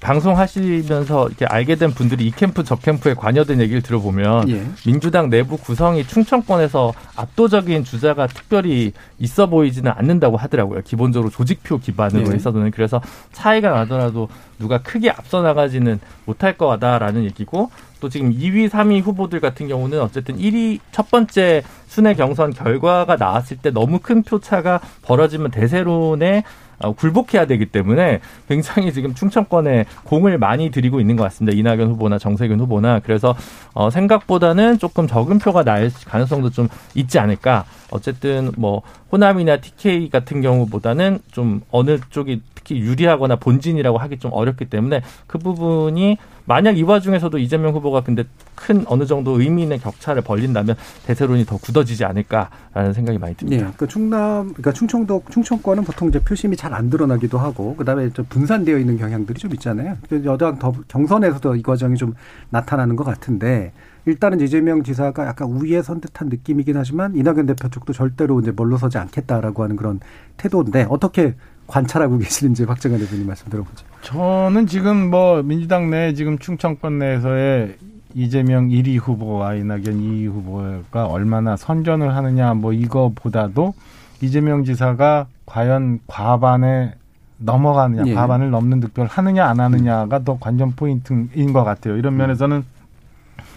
[0.00, 4.66] 방송하시면서 이렇게 알게 된 분들이 이 캠프 저 캠프에 관여된 얘기를 들어보면 예.
[4.84, 10.82] 민주당 내부 구성이 충청권에서 압도적인 주자가 특별히 있어 보이지는 않는다고 하더라고요.
[10.82, 12.34] 기본적으로 조직표 기반으로 예.
[12.34, 13.00] 해서는 그래서
[13.32, 14.28] 차이가 나더라도
[14.58, 17.70] 누가 크게 앞서 나가지는 못할 거다라는 얘기고
[18.00, 23.56] 또 지금 2위, 3위 후보들 같은 경우는 어쨌든 1위 첫 번째 순회 경선 결과가 나왔을
[23.56, 26.42] 때 너무 큰 표차가 벌어지면 대세론에 어,
[26.78, 31.56] 굴복해야 되기 때문에 굉장히 지금 충청권에 공을 많이 들이고 있는 것 같습니다.
[31.56, 33.34] 이낙연 후보나 정세균 후보나 그래서
[33.72, 37.64] 어, 생각보다는 조금 적은 표가 날 가능성도 좀 있지 않을까.
[37.90, 44.64] 어쨌든 뭐 호남이나 TK 같은 경우보다는 좀 어느 쪽이 특히 유리하거나 본진이라고 하기 좀 어렵기
[44.66, 50.22] 때문에 그 부분이 만약 이 와중에서도 이재명 후보가 근데 큰 어느 정도 의미 있는 격차를
[50.22, 53.66] 벌린다면 대세론이 더 굳어지지 않을까라는 생각이 많이 듭니다.
[53.66, 58.26] 네, 그 충남, 그러니까 충청도 충청권은 보통 이제 표심이 잘 안 드러나기도 하고 그다음에 좀
[58.28, 59.96] 분산되어 있는 경향들이 좀 있잖아요.
[60.24, 62.14] 여당 더 경선에서도 이 과정이 좀
[62.50, 63.72] 나타나는 것 같은데
[64.04, 68.98] 일단은 이재명 지사가 약간 우위에 선 듯한 느낌이긴 하지만 이낙연 대표 쪽도 절대로 이제 멀러서지
[68.98, 70.00] 않겠다라고 하는 그런
[70.36, 71.34] 태도인데 어떻게
[71.66, 73.84] 관찰하고 계시는지 박정현 대표님 말씀 들어보죠.
[74.02, 77.76] 저는 지금 뭐 민주당 내 지금 충청권 내에서의
[78.14, 83.74] 이재명 1위 후보와 이낙연 2위 후보가 얼마나 선전을 하느냐 뭐 이거보다도
[84.22, 86.94] 이재명 지사가 과연 과반에
[87.38, 88.14] 넘어가느냐, 예.
[88.14, 91.96] 과반을 넘는 득표를 하느냐 안 하느냐가 더 관전 포인트인 것 같아요.
[91.96, 92.64] 이런 면에서는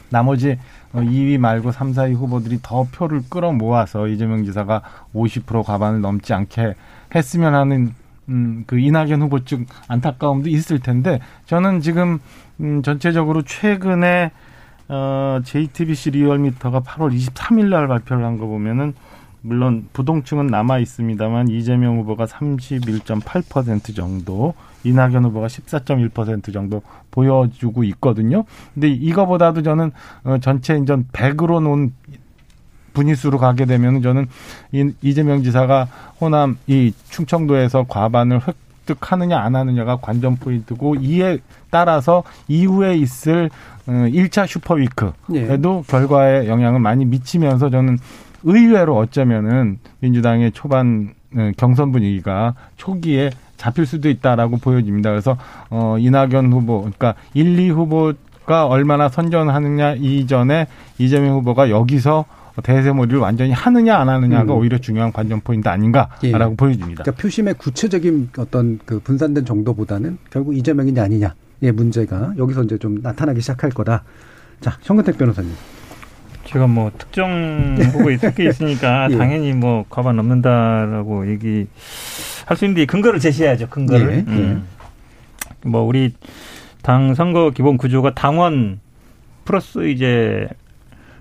[0.10, 0.57] 나머지
[0.93, 4.82] 2위 말고 3, 4위 후보들이 더 표를 끌어모아서 이재명 지사가
[5.16, 6.74] 50% 과반을 넘지 않게
[7.16, 7.93] 했으면 하는
[8.30, 12.19] 음, 그 이낙연 후보 쪽 안타까움도 있을 텐데 저는 지금
[12.61, 14.32] 음, 전체적으로 최근에
[14.88, 18.93] 어, JTBC 리얼미터가 8월 23일 날 발표를 한 거 보면은
[19.41, 24.53] 물론 부동층은 남아 있습니다만 이재명 후보가 31.8% 정도,
[24.84, 28.43] 이낙연 후보가 14.1% 정도 보여주고 있거든요.
[28.73, 29.91] 근데 이거보다도 저는
[30.23, 31.93] 어, 전체 인전 100으로 놓은
[32.93, 34.27] 분위수로 가게 되면 저는
[35.01, 35.87] 이재명 지사가
[36.19, 43.49] 호남 이 충청도에서 과반을 획득하느냐 안 하느냐가 관전 포인트고 이에 따라서 이후에 있을
[43.87, 45.91] 1차 어, 슈퍼위크에도 예.
[45.91, 47.97] 결과에 영향을 많이 미치면서 저는
[48.43, 55.11] 의외로 어쩌면은 민주당의 초반 어, 경선 분위기가 초기에 잡힐 수도 있다라고 보여집니다.
[55.11, 55.37] 그래서
[55.69, 60.67] 어 이낙연 후보 그러니까 1, 2 후보가 얼마나 선전하느냐 이전에
[60.97, 62.25] 이재명 후보가 여기서
[62.64, 64.60] 대세몰이를 완전히 하느냐 안 하느냐가 음.
[64.60, 66.56] 오히려 중요한 관전 포인트 아닌가라고 예.
[66.56, 67.04] 보여집니다.
[67.04, 73.41] 그러니까 표심의 구체적인 어떤 그 분산된 정도보다는 결국 이재명이냐 아니냐의 문제가 여기서 이제 좀 나타나기
[73.41, 74.04] 시작할 거다.
[74.60, 75.52] 자, 현근택 변호사님.
[76.45, 79.18] 제가 뭐 특정 후보에 특게 있으니까 예.
[79.18, 83.70] 당연히 뭐 과반 넘는다라고 얘기할 수 있는데 근거를 제시해야죠.
[83.70, 84.12] 근거를.
[84.12, 84.32] 예.
[84.32, 84.66] 음.
[85.64, 86.14] 뭐 우리
[86.82, 88.80] 당 선거 기본 구조가 당원
[89.45, 90.47] 플러스 이제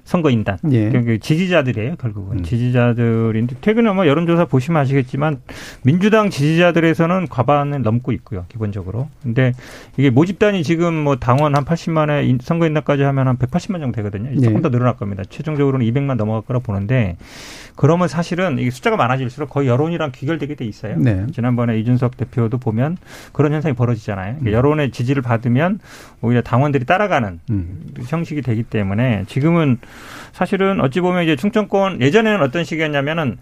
[0.08, 0.56] 선거인단.
[0.72, 0.88] 예.
[0.88, 2.38] 그 지지자들이에요, 결국은.
[2.38, 2.42] 음.
[2.42, 5.42] 지지자들인데, 최근에 뭐 여론조사 보시면 아시겠지만,
[5.82, 9.08] 민주당 지지자들에서는 과반을 넘고 있고요, 기본적으로.
[9.22, 9.52] 근데
[9.98, 14.34] 이게 모집단이 지금 뭐 당원 한 80만에 선거인단까지 하면 한 180만 정도 되거든요.
[14.40, 14.62] 조금 예.
[14.62, 15.24] 더 늘어날 겁니다.
[15.28, 17.18] 최종적으로는 200만 넘어갈 거라 보는데,
[17.76, 20.96] 그러면 사실은 이게 숫자가 많아질수록 거의 여론이랑 귀결되게 돼 있어요.
[20.96, 21.26] 네.
[21.32, 22.96] 지난번에 이준석 대표도 보면
[23.32, 24.38] 그런 현상이 벌어지잖아요.
[24.38, 24.52] 그러니까 음.
[24.52, 25.78] 여론의 지지를 받으면
[26.20, 27.86] 오히려 당원들이 따라가는 음.
[28.06, 29.78] 형식이 되기 때문에 지금은
[30.32, 33.38] 사실은 어찌 보면 이제 충청권 예전에는 어떤 식이었냐면은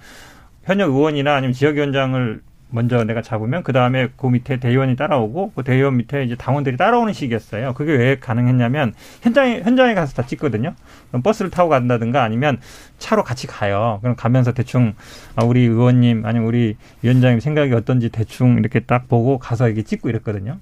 [0.64, 5.96] 현역 의원이나 아니면 지역위원장을 먼저 내가 잡으면 그 다음에 그 밑에 대의원이 따라오고 그 대의원
[5.96, 7.74] 밑에 이제 당원들이 따라오는 식이었어요.
[7.74, 8.92] 그게 왜 가능했냐면
[9.22, 10.74] 현장에 현장에 가서 다 찍거든요.
[11.22, 12.58] 버스를 타고 간다든가 아니면
[12.98, 13.98] 차로 같이 가요.
[14.02, 14.94] 그럼 가면서 대충
[15.36, 20.08] 아, 우리 의원님 아니면 우리 위원장님 생각이 어떤지 대충 이렇게 딱 보고 가서 이렇게 찍고
[20.08, 20.58] 이랬거든요.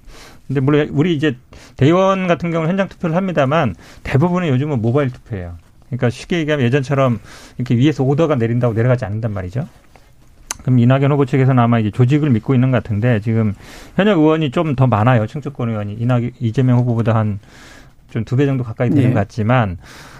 [0.46, 1.36] 근데 물론 우리 이제
[1.76, 5.56] 대의원 같은 경우는 현장 투표를 합니다만 대부분은 요즘은 모바일 투표예요.
[5.96, 7.20] 그러니까 쉽게 얘기하면 예전처럼
[7.58, 9.66] 이렇게 위에서 오더가 내린다고 내려가지 않는단 말이죠.
[10.62, 13.54] 그럼 이낙연 후보 측에서는 아마 이제 조직을 믿고 있는 것 같은데 지금
[13.96, 15.26] 현역 의원이 좀 더 많아요.
[15.26, 17.38] 충청권 의원이 이낙 이재명 후보보다 한
[18.12, 19.12] 좀 두 배 정도 가까이 되는 네.
[19.12, 19.76] 것 같지만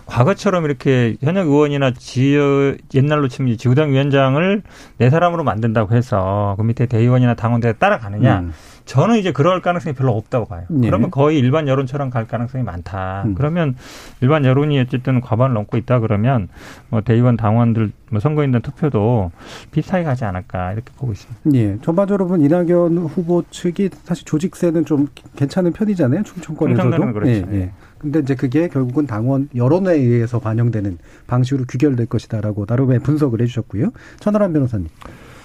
[0.07, 4.63] 과거처럼 이렇게 현역 의원이나 지역 옛날로 치면 지구당 위원장을
[4.99, 8.41] 네 사람으로 만든다고 해서 그 밑에 대의원이나 당원들에 따라가느냐?
[8.41, 8.53] 음.
[8.85, 10.65] 저는 이제 그럴 가능성이 별로 없다고 봐요.
[10.69, 10.89] 네.
[10.89, 13.23] 그러면 거의 일반 여론처럼 갈 가능성이 많다.
[13.27, 13.35] 음.
[13.35, 13.77] 그러면
[14.21, 16.49] 일반 여론이 어쨌든 과반을 넘고 있다 그러면
[16.91, 19.33] 뭐 대의원 당원들 뭐 선거인단 투표도
[19.71, 21.41] 비슷하게 가지 않을까 이렇게 보고 있습니다.
[21.55, 21.79] 예.
[21.83, 26.23] 전반적으로 보면 이낙연 후보 측이 사실 조직세는 좀 괜찮은 편이잖아요.
[26.23, 27.13] 충청권에서도.
[27.13, 27.31] 그렇죠.
[27.31, 27.71] 예, 예.
[27.99, 33.93] 근데 이제 그게 결국은 당원 여론에 의해서 반영되는 방식으로 규결될 것이다라고 나름의 분석을 해주셨고요.
[34.21, 34.89] 천하람 변호사님.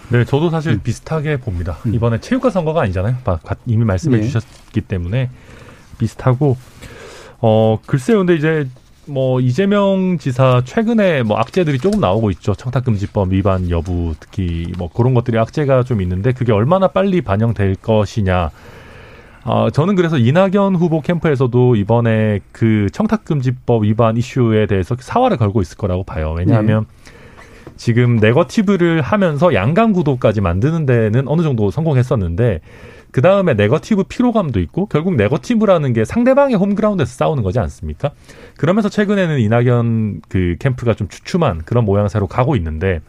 [0.10, 0.82] 네, 저도 사실 음.
[0.84, 1.78] 비슷하게 봅니다.
[1.86, 1.94] 음.
[1.94, 3.18] 이번에 체육관 선거가 아니잖아요.
[3.66, 4.24] 이미 말씀해 네.
[4.24, 5.30] 주셨기 때문에
[5.98, 6.58] 비슷하고
[7.42, 8.68] 어 글쎄요, 근데 이제
[9.06, 12.54] 뭐 이재명 지사 최근에 뭐 악재들이 조금 나오고 있죠.
[12.54, 18.52] 청탁금지법 위반 여부 특히 뭐 그런 것들이 악재가 좀 있는데 그게 얼마나 빨리 반영될 것이냐.
[19.46, 25.78] 어, 저는 그래서 이낙연 후보 캠프에서도 이번에 그 청탁금지법 위반 이슈에 대해서 사활을 걸고 있을
[25.78, 26.36] 거라고 봐요.
[26.38, 26.99] 왜냐하면 네.
[27.78, 32.62] 지금 네거티브를 하면서 양강 구도까지 만드는 데는 어느 정도 성공했었는데
[33.12, 38.12] 그 다음에 네거티브 피로감도 있고 결국 네거티브라는 게 상대방의 홈그라운드에서 싸우는 거지 않습니까?
[38.58, 43.02] 그러면서 최근에는 이낙연 그 캠프가 좀 주춤한 그런 모양새로 가고 있는데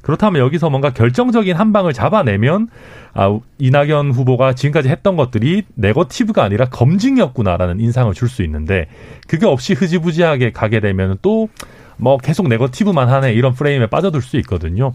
[0.00, 2.68] 그렇다면 여기서 뭔가 결정적인 한 방을 잡아내면
[3.12, 8.86] 아 이낙연 후보가 지금까지 했던 것들이 네거티브가 아니라 검증이었구나라는 인상을 줄 수 있는데
[9.26, 11.48] 그게 없이 흐지부지하게 가게 되면 또
[11.96, 14.92] 뭐 계속 네거티브만 하네 이런 프레임에 빠져들 수 있거든요.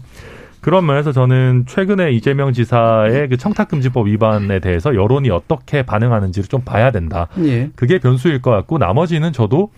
[0.60, 6.92] 그런 면에서 저는 최근에 이재명 지사의 그 청탁금지법 위반에 대해서 여론이 어떻게 반응하는지를 좀 봐야
[6.92, 7.26] 된다.
[7.44, 7.70] 예.
[7.74, 9.70] 그게 변수일 것 같고 나머지는 저도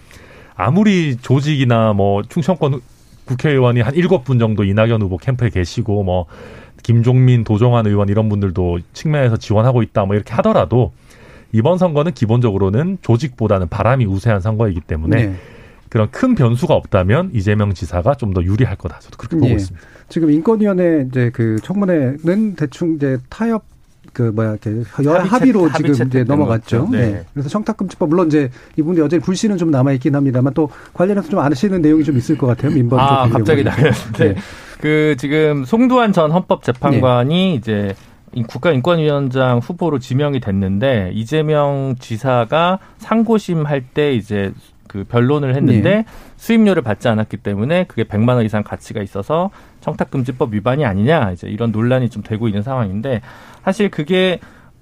[0.55, 2.81] 아무리 조직이나 뭐 충청권
[3.25, 6.27] 국회의원이 한 일곱 분 정도 이낙연 후보 캠프에 계시고 뭐
[6.83, 10.93] 김종민, 도종환 의원 이런 분들도 측면에서 지원하고 있다 뭐 이렇게 하더라도
[11.53, 15.35] 이번 선거는 기본적으로는 조직보다는 바람이 우세한 선거이기 때문에 네.
[15.95, 18.99] 그런 큰 변수가 없다면 이재명 지사가 좀 더 유리할 거다.
[18.99, 19.53] 저도 그렇게 보고 예.
[19.55, 19.87] 있습니다.
[20.09, 23.63] 지금 인권위원회 이제 그 청문회는 대충 이제 타협
[24.13, 26.89] 그 뭐야 이렇게 여야 합의로 합의 지금 이제 넘어갔죠.
[26.91, 26.99] 네.
[26.99, 27.25] 네.
[27.33, 31.81] 그래서 청탁금지법 물론 이제 이분이 어제 불씨는 좀 남아 있긴 합니다만 또 관련해서 좀 아시는
[31.81, 32.73] 내용이 좀 있을 것 같아요.
[32.73, 33.91] 민법 아 갑자기 나네.
[34.19, 34.35] 네.
[34.81, 37.55] 그 지금 송두환 전 헌법재판관이 네.
[37.55, 37.95] 이제
[38.49, 44.53] 국가인권위원장 후보로 지명이 됐는데 이재명 지사가 상고심 할 때 이제
[44.95, 46.05] 그 변론을 했는데 네.
[46.37, 51.73] 수임료를 받지 않았기 때문에 그게 100만 원 이상 가치가 있어서 청탁금지법 위반이 아니냐 이제 이런
[51.73, 53.21] 논란이 좀 되고 있는 상황인데
[53.65, 54.39] 사실 그게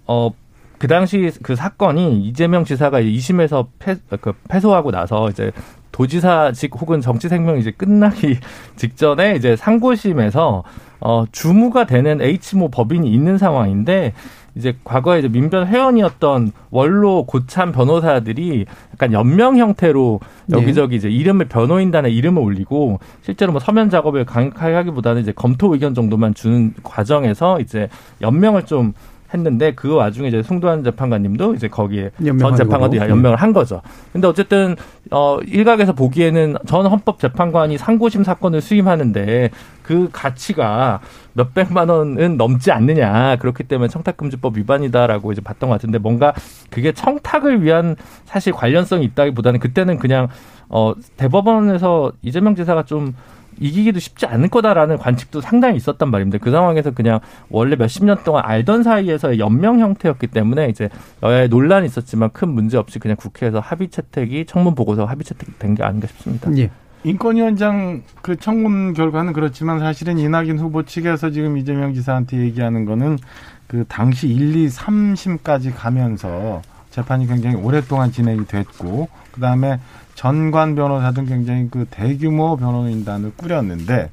[0.07, 0.31] 어.
[0.79, 5.53] 그 당시 그 사건이 이재명 지사가 이제 2심에서 패, 그 패소하고 나서 이제
[5.93, 8.39] 도지사직 혹은 정치 생명이 이제 끝나기
[8.77, 10.65] 직전에 이제 상고심에서
[11.01, 14.13] 어 주무가 되는 H모 법인이 있는 상황인데
[14.55, 20.21] 이제 과거에 이제 민변 회원이었던 원로 고참 변호사들이 약간 연명 형태로
[20.51, 25.95] 여기저기 이제 이름을 변호인단에 이름을 올리고 실제로 뭐 서면 작업을 강력하게 하기보다는 이제 검토 의견
[25.95, 27.89] 정도만 주는 과정에서 이제
[28.21, 28.93] 연명을 좀
[29.35, 33.11] 했는데 그 와중에 이제 송도환 재판관님도 이제 거기에 전 재판관도 거고.
[33.11, 33.83] 연명을 한 거죠.
[34.13, 34.77] 근데 어쨌든
[35.11, 39.51] 어 일각에서 보기에는 전 헌법 재판관이 상고심 사건을 수임하는데
[39.83, 41.01] 그 가치가
[41.35, 43.37] 몇 백만 원은 넘지 않느냐.
[43.37, 46.33] 그렇기 때문에 청탁금지법 위반이다라고 이제 봤던 것 같은데 뭔가
[46.71, 50.29] 그게 청탁을 위한 사실 관련성이 있다기보다는 그때는 그냥
[50.69, 53.15] 어 대법원에서 이재명 지사가 좀
[53.61, 56.39] 이기기도 쉽지 않을 거다라는 관측도 상당히 있었단 말입니다.
[56.39, 60.89] 그 상황에서 그냥 원래 몇십 년 동안 알던 사이에서의 연명 형태였기 때문에 이제
[61.23, 65.83] 여야의 논란이 있었지만 큰 문제 없이 그냥 국회에서 합의 채택이 청문 보고서 합의 채택된 게
[65.83, 66.51] 아닌가 싶습니다.
[66.57, 66.71] 예.
[67.05, 73.19] 인권위원장 그 청문 결과는 그렇지만 사실은 이낙연 후보 측에서 지금 이재명 지사한테 얘기하는 거는
[73.67, 76.63] 그 당시 1, 2, 3심까지 가면서
[76.93, 79.81] 재판이 굉장히 오랫동안 진행이 됐고 그다음에
[80.15, 84.11] 전관 변호사 등 굉장히 그 대규모 변호인단을 꾸렸는데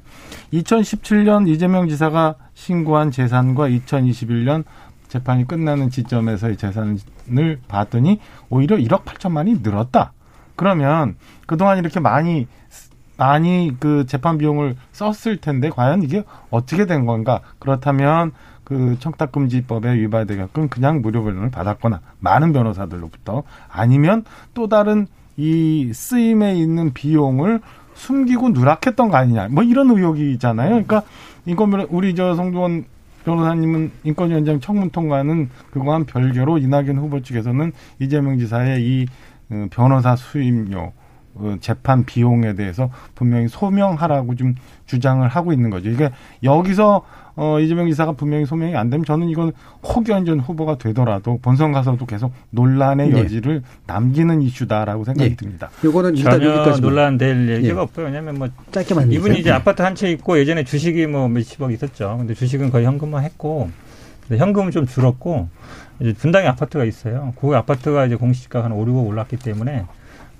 [0.52, 4.64] 2017년 이재명 지사가 신고한 재산과 2021년
[5.08, 8.18] 재판이 끝나는 지점에서의 재산을 봤더니
[8.48, 10.12] 오히려 1억 8천만이 늘었다.
[10.56, 11.16] 그러면
[11.46, 12.46] 그동안 이렇게 많이
[13.16, 17.40] 많이 그 재판 비용을 썼을 텐데 과연 이게 어떻게 된 건가?
[17.58, 18.32] 그렇다면
[18.70, 26.92] 그 청탁금지법에 위반되게끔 그냥 무료 변론을 받았거나 많은 변호사들로부터 아니면 또 다른 이 쓰임에 있는
[26.92, 27.60] 비용을
[27.94, 30.68] 숨기고 누락했던 거 아니냐 뭐 이런 의혹이잖아요.
[30.68, 31.02] 그러니까
[31.46, 32.84] 이거면 우리 저 송두원
[33.24, 39.06] 변호사님은 인권위원장 청문 통과는 그거와는 별개로 이낙연 후보 측에서는 이재명 지사의 이
[39.50, 40.92] 어, 변호사 수임료 어,
[41.60, 44.54] 재판 비용에 대해서 분명히 소명하라고 좀
[44.86, 45.88] 주장을 하고 있는 거죠.
[45.90, 46.10] 이게
[46.42, 47.02] 여기서
[47.36, 52.04] 어, 이재명 지사가 분명히 소명이 안 되면 저는 이건 혹여인 전 후보가 되더라도 본선 가서도
[52.04, 53.20] 계속 논란의 네.
[53.20, 55.36] 여지를 남기는 이슈다라고 생각이 네.
[55.36, 55.70] 듭니다.
[55.84, 57.80] 요거는 일단 여기까지 논란될 얘기가 네.
[57.80, 58.06] 없고요.
[58.06, 62.16] 왜냐하면 뭐 짧게만 이분이 이제 아파트 한 채 있고 예전에 주식이 뭐 몇십억 있었죠.
[62.18, 63.70] 근데 주식은 거의 현금화 했고
[64.28, 65.48] 현금은 좀 줄었고
[66.00, 67.32] 이제 분당에 아파트가 있어요.
[67.40, 69.84] 그 아파트가 이제 공시지가 한 5, 6억 올랐기 때문에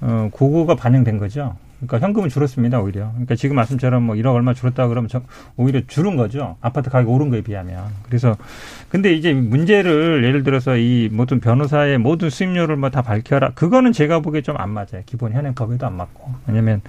[0.00, 1.56] 어, 그거가 반영된 거죠.
[1.80, 3.08] 그러니까 현금은 줄었습니다, 오히려.
[3.12, 5.22] 그러니까 지금 말씀처럼 뭐 1억 얼마 줄었다 그러면 저,
[5.56, 6.56] 오히려 줄은 거죠.
[6.60, 7.84] 아파트 가격 오른 거에 비하면.
[8.06, 8.36] 그래서
[8.90, 13.52] 근데 이제 문제를 예를 들어서 이 모든 변호사의 모든 수임료를 뭐 다 밝혀라.
[13.54, 15.02] 그거는 제가 보기에 좀 안 맞아요.
[15.06, 16.30] 기본 현행 법에도 안 맞고.
[16.46, 16.82] 왜냐면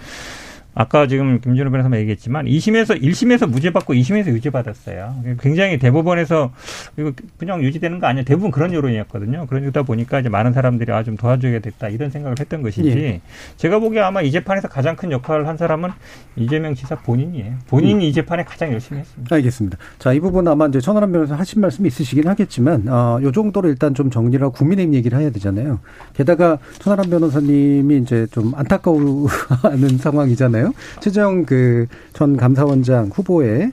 [0.74, 5.16] 아까 지금 김준호 변호사가 얘기했지만 2심에서 1심에서 무죄 받고 2심에서 유죄 받았어요.
[5.42, 6.52] 굉장히 대법원에서
[6.98, 8.24] 이거 그냥 유지되는 거 아니야.
[8.24, 9.48] 대부분 그런 여론이었거든요.
[9.48, 12.88] 그러다 보니까 이제 많은 사람들이 아 좀 도와줘야 겠다 이런 생각을 했던 것이지.
[12.90, 13.22] 예.
[13.58, 15.90] 제가 보기에 아마 이 재판에서 가장 큰 역할을 한 사람은
[16.36, 17.56] 이재명 지사 본인이에요.
[17.68, 18.02] 본인이 음.
[18.02, 19.36] 이 재판에 가장 열심히 했습니다.
[19.36, 19.78] 알겠습니다.
[19.98, 23.96] 자, 이 부분 아마 이제 천하람 변호사 하신 말씀이 있으시긴 하겠지만 어, 요 정도로 일단
[23.96, 25.80] 좀 정리를 하고 국민의힘 얘기를 해야 되잖아요.
[26.14, 30.61] 게다가 천하람 변호사님이 이제 좀 안타까워하는 상황이잖아요.
[30.62, 30.74] 있잖아요.
[31.00, 33.72] 최재형 그 전 감사원장 후보의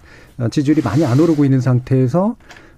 [0.51, 2.37] 지지율이 많이 안 오르고 있는 상태에서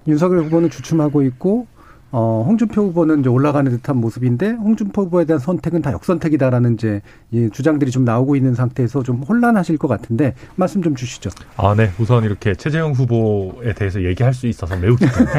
[0.09, 1.67] 윤석열 후보는 주춤하고 있고
[2.13, 7.49] 어, 홍준표 후보는 이제 올라가는 듯한 모습인데 홍준표 후보에 대한 선택은 다 역선택이다라는 이제 이
[7.53, 11.31] 주장들이 좀 나오고 있는 상태에서 좀 혼란하실 것 같은데 말씀 좀 주시죠.
[11.57, 11.93] 아, 네.
[12.01, 15.33] 우선 이렇게 최재형 후보에 대해서 얘기할 수 있어서 매우 기쁩니다.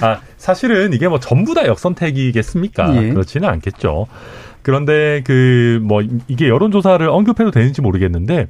[0.00, 2.96] 아, 사실은 이게 뭐 전부 다 역선택이겠습니까?
[3.02, 3.12] 예.
[3.12, 4.06] 그렇지는 않겠죠.
[4.66, 8.48] 그런데 그 뭐 이게 여론조사를 언급해도 되는지 모르겠는데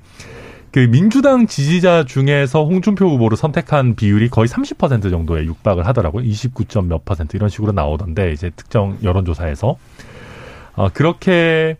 [0.72, 6.24] 그 민주당 지지자 중에서 홍준표 후보를 선택한 비율이 거의 30% 정도에 육박을 하더라고요.
[6.24, 9.76] 29점 몇 퍼센트 이런 식으로 나오던데 이제 특정 여론조사에서
[10.76, 11.76] 어 그렇게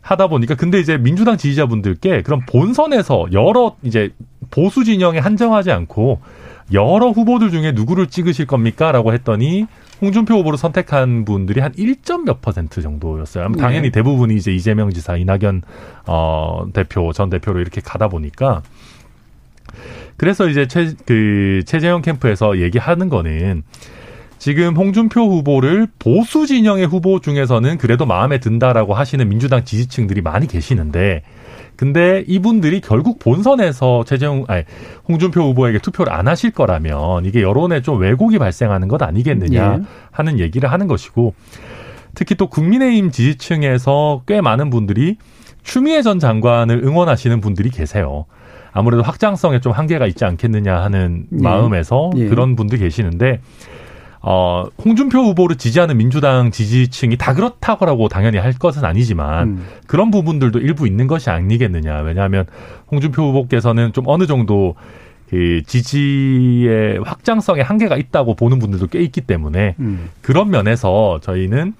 [0.00, 4.10] 하다 보니까 근데 이제 민주당 지지자분들께 그럼 본선에서 여러 이제
[4.50, 6.20] 보수 진영에 한정하지 않고
[6.72, 9.66] 여러 후보들 중에 누구를 찍으실 겁니까?라고 했더니
[10.00, 13.48] 홍준표 후보를 선택한 분들이 한 1점 몇 퍼센트 정도였어요.
[13.48, 13.58] 네.
[13.58, 15.62] 당연히 대부분이 이제 이재명 지사, 이낙연
[16.06, 18.62] 어 대표, 전 대표로 이렇게 가다 보니까
[20.16, 23.62] 그래서 이제 최, 그, 최재형 캠프에서 얘기하는 거는
[24.38, 31.22] 지금 홍준표 후보를 보수 진영의 후보 중에서는 그래도 마음에 든다라고 하시는 민주당 지지층들이 많이 계시는데
[31.76, 34.64] 근데 이분들이 결국 본선에서 최재형 아니
[35.08, 39.82] 홍준표 후보에게 투표를 안 하실 거라면 이게 여론에 좀 왜곡이 발생하는 것 아니겠느냐 예.
[40.10, 41.34] 하는 얘기를 하는 것이고
[42.14, 45.16] 특히 또 국민의힘 지지층에서 꽤 많은 분들이
[45.62, 48.24] 추미애 전 장관을 응원하시는 분들이 계세요.
[48.72, 51.42] 아무래도 확장성에 좀 한계가 있지 않겠느냐 하는 예.
[51.42, 52.28] 마음에서 예.
[52.28, 53.40] 그런 분들 계시는데
[54.28, 59.66] 어, 홍준표 후보를 지지하는 민주당 지지층이 다 그렇다고 당연히 할 것은 아니지만 음.
[59.86, 62.00] 그런 부분들도 일부 있는 것이 아니겠느냐.
[62.00, 62.44] 왜냐하면
[62.90, 64.74] 홍준표 후보께서는 좀 어느 정도
[65.30, 70.10] 그 지지의 확장성에 한계가 있다고 보는 분들도 꽤 있기 때문에 음.
[70.22, 71.74] 그런 면에서 저희는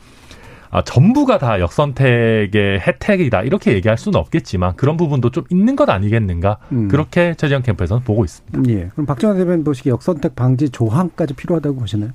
[0.70, 6.58] 아, 전부가 다 역선택의 혜택이다 이렇게 얘기할 수는 없겠지만 그런 부분도 좀 있는 것 아니겠는가
[6.70, 6.86] 음.
[6.86, 8.70] 그렇게 최재형 캠프에서는 보고 있습니다.
[8.72, 8.88] 예.
[8.92, 12.12] 그럼 박정환 대변인 보시기에 역선택 방지 조항까지 필요하다고 보시나요?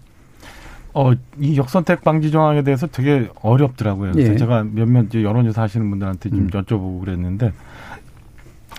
[0.93, 4.11] 어, 이 역선택 방지 조항에 대해서 되게 어렵더라고요.
[4.11, 4.37] 그래서 예.
[4.37, 6.47] 제가 몇몇 여론조사 하시는 분들한테 좀 음.
[6.49, 7.53] 여쭤보고 그랬는데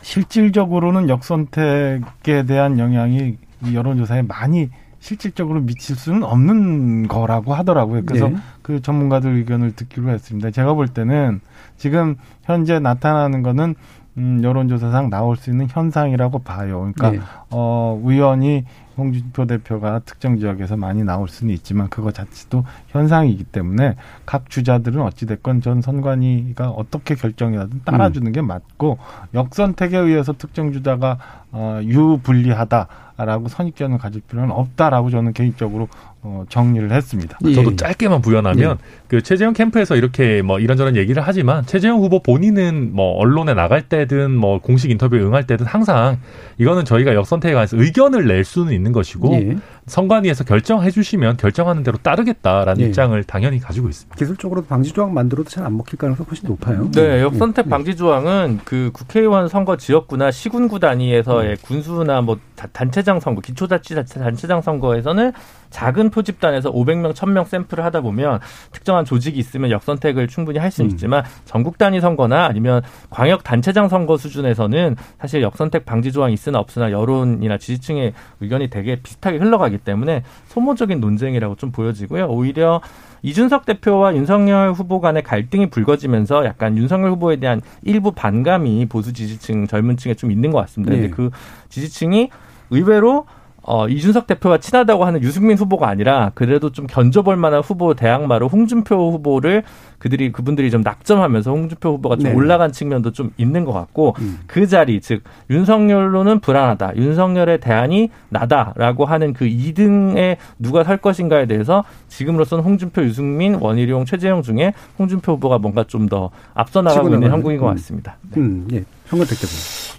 [0.03, 8.03] 실질적으로는 역선택에 대한 영향이 이 여론조사에 많이 실질적으로 미칠 수는 없는 거라고 하더라고요.
[8.05, 8.37] 그래서 네.
[8.63, 10.51] 그 전문가들 의견을 듣기로 했습니다.
[10.51, 11.41] 제가 볼 때는
[11.77, 13.75] 지금 현재 나타나는 거는
[14.19, 16.93] 음, 여론조사상 나올 수 있는 현상이라고 봐요.
[16.95, 17.21] 그러니까 네.
[17.51, 18.65] 어, 의원이
[18.97, 25.61] 홍준표 대표가 특정 지역에서 많이 나올 수는 있지만 그거 자체도 현상이기 때문에 각 주자들은 어찌됐건
[25.61, 28.32] 전 선관위가 어떻게 결정이라든 따라주는 음.
[28.32, 28.99] 게 맞고
[29.34, 31.18] 역선택에 의해서 특정 주자가
[31.53, 35.88] 어, 유불리하다라고 선입견을 가질 필요는 없다라고 저는 개인적으로
[36.25, 37.37] 어, 정리를 했습니다.
[37.47, 37.53] 예.
[37.53, 39.03] 저도 짧게만 부연하면 예.
[39.09, 44.31] 그 최재형 캠프에서 이렇게 뭐 이런저런 얘기를 하지만 최재형 후보 본인은 뭐 언론에 나갈 때든
[44.31, 46.18] 뭐 공식 인터뷰에 응할 때든 항상
[46.59, 49.57] 이거는 저희가 역선택에 관해서 의견을 낼 수는 있는 것이고 예.
[49.87, 52.87] 선관위에서 결정해 주시면 결정하는 대로 따르겠다라는 예.
[52.87, 54.16] 입장을 당연히 가지고 있습니다.
[54.16, 56.91] 기술적으로도 방지 조항 만들어도 잘 안 먹힐 가능성이 훨씬 높아요.
[56.93, 57.22] 네, 예.
[57.22, 64.20] 역선택 방지 조항은 그 국회의원 선거 지역구나 시군구 단위에서의 군수나 뭐 다- 단체장 선거, 기초자치단체
[64.20, 65.33] 단체장 선거에서는
[65.70, 68.41] 작은 표집단에서 500명, 1000명 샘플을 하다 보면
[68.72, 70.93] 특정한 조직이 있으면 역선택을 충분히 할 수는 음.
[70.93, 76.91] 있지만 전국 단위 선거나 아니면 광역 단체장 선거 수준에서는 사실 역선택 방지 조항이 있으나 없으나
[76.93, 82.27] 여론이나 지지층의 의견이 되게 비슷하게 흘러가기 때문에 소모적인 논쟁이라고 좀 보여지고요.
[82.27, 82.81] 오히려
[83.23, 89.66] 이준석 대표와 윤석열 후보 간의 갈등이 불거지면서 약간 윤석열 후보에 대한 일부 반감이 보수 지지층
[89.66, 90.95] 젊은 층에 좀 있는 것 같습니다.
[90.95, 91.03] 네.
[91.03, 91.31] 근데 그
[91.68, 92.31] 지지층이
[92.70, 93.27] 의외로
[93.64, 99.12] 어, 이준석 대표와 친하다고 하는 유승민 후보가 아니라 그래도 좀 견져볼 만한 후보 대항마로 홍준표
[99.12, 99.62] 후보를
[100.03, 102.32] 그들이 그분들이 좀 낙점하면서 홍준표 후보가 좀 네.
[102.34, 104.40] 올라간 측면도 좀 있는 것 같고 음.
[104.48, 111.84] 그 자리 즉 윤석열로는 불안하다 윤석열의 대안이 나다라고 하는 그 2등에 누가 설 것인가에 대해서
[112.09, 117.59] 지금으로서는 홍준표 유승민 원희룡 최재형 중에 홍준표 후보가 뭔가 좀 더 앞서 나가고 있는 형국인
[117.59, 117.74] 것 음.
[117.74, 118.16] 같습니다.
[118.36, 118.82] 음, 예.
[119.07, 119.53] 성근택 대표.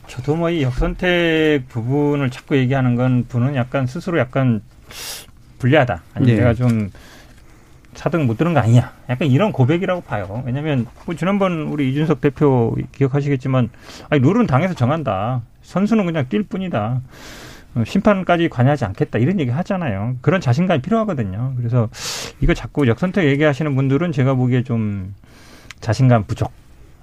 [0.07, 4.61] 저도 뭐 이 역선택 부분을 자꾸 얘기하는 건 분은 약간 스스로 약간
[5.59, 6.01] 불리하다.
[6.13, 6.35] 아니 예.
[6.35, 6.91] 내가 좀
[7.95, 8.91] 사등 못 들은 거 아니냐.
[9.09, 10.43] 약간 이런 고백이라고 봐요.
[10.45, 13.69] 왜냐하면 뭐 지난번 우리 이준석 대표 기억하시겠지만
[14.09, 15.41] 아니 룰은 당에서 정한다.
[15.61, 17.01] 선수는 그냥 뛸 뿐이다.
[17.75, 20.15] 어, 심판까지 관여하지 않겠다 이런 얘기 하잖아요.
[20.21, 21.53] 그런 자신감이 필요하거든요.
[21.57, 21.89] 그래서
[22.39, 25.15] 이거 자꾸 역선택 얘기하시는 분들은 제가 보기에 좀
[25.79, 26.51] 자신감 부족.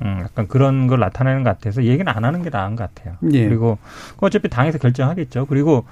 [0.03, 3.16] 음, 약간 그런 걸 나타내는 것 같아서 얘기는 안 하는 게 나은 것 같아요.
[3.32, 3.47] 예.
[3.47, 3.78] 그리고
[4.14, 5.47] 그거 어차피 당에서 결정하겠죠.
[5.47, 5.84] 그리고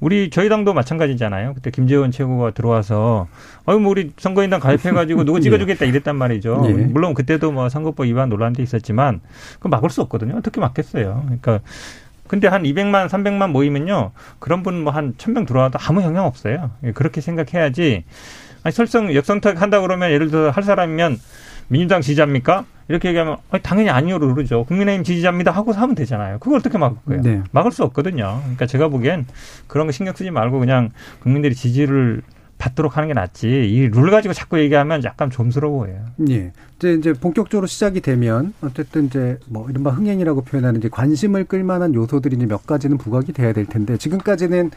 [0.00, 1.54] 우리 저희 당도 마찬가지잖아요.
[1.54, 3.26] 그때 김재원 최고가 들어와서
[3.64, 6.62] 어이 뭐 우리 선거인단 가입해가지고 누구 찍어주겠다 이랬단 말이죠.
[6.66, 6.72] 예.
[6.72, 9.20] 물론 그때도 뭐 선거법 위반 논란도 있었지만
[9.58, 10.36] 그 막을 수 없거든요.
[10.36, 11.22] 어떻게 막겠어요.
[11.24, 11.60] 그러니까
[12.28, 14.12] 근데 한 200만, 300만 모이면요.
[14.38, 16.70] 그런 분 뭐 한 1000명 들어와도 아무 영향 없어요.
[16.84, 18.04] 예, 그렇게 생각해야지.
[18.62, 21.18] 아니, 설성 역선택 한다 그러면 예를 들어 할 사람이면
[21.68, 22.64] 민주당 지지자입니까?
[22.88, 24.64] 이렇게 얘기하면 당연히 아니요로 그러죠.
[24.64, 26.38] 국민의힘 지지자입니다 하고서 하면 되잖아요.
[26.38, 27.22] 그걸 어떻게 막을 거예요?
[27.22, 27.42] 네.
[27.52, 28.40] 막을 수 없거든요.
[28.40, 29.26] 그러니까 제가 보기엔
[29.66, 30.90] 그런 거 신경 쓰지 말고 그냥
[31.20, 32.22] 국민들이 지지를
[32.58, 33.48] 받도록 하는 게 낫지.
[33.48, 35.94] 이 룰 가지고 자꾸 얘기하면 약간 좀스러워요.
[36.30, 36.52] 예.
[36.76, 42.36] 이제 이제 본격적으로 시작이 되면 어쨌든 이제 뭐 이른바 흥행이라고 표현하는 이제 관심을 끌만한 요소들이
[42.36, 44.70] 이제 몇 가지는 부각이 돼야 될 텐데 지금까지는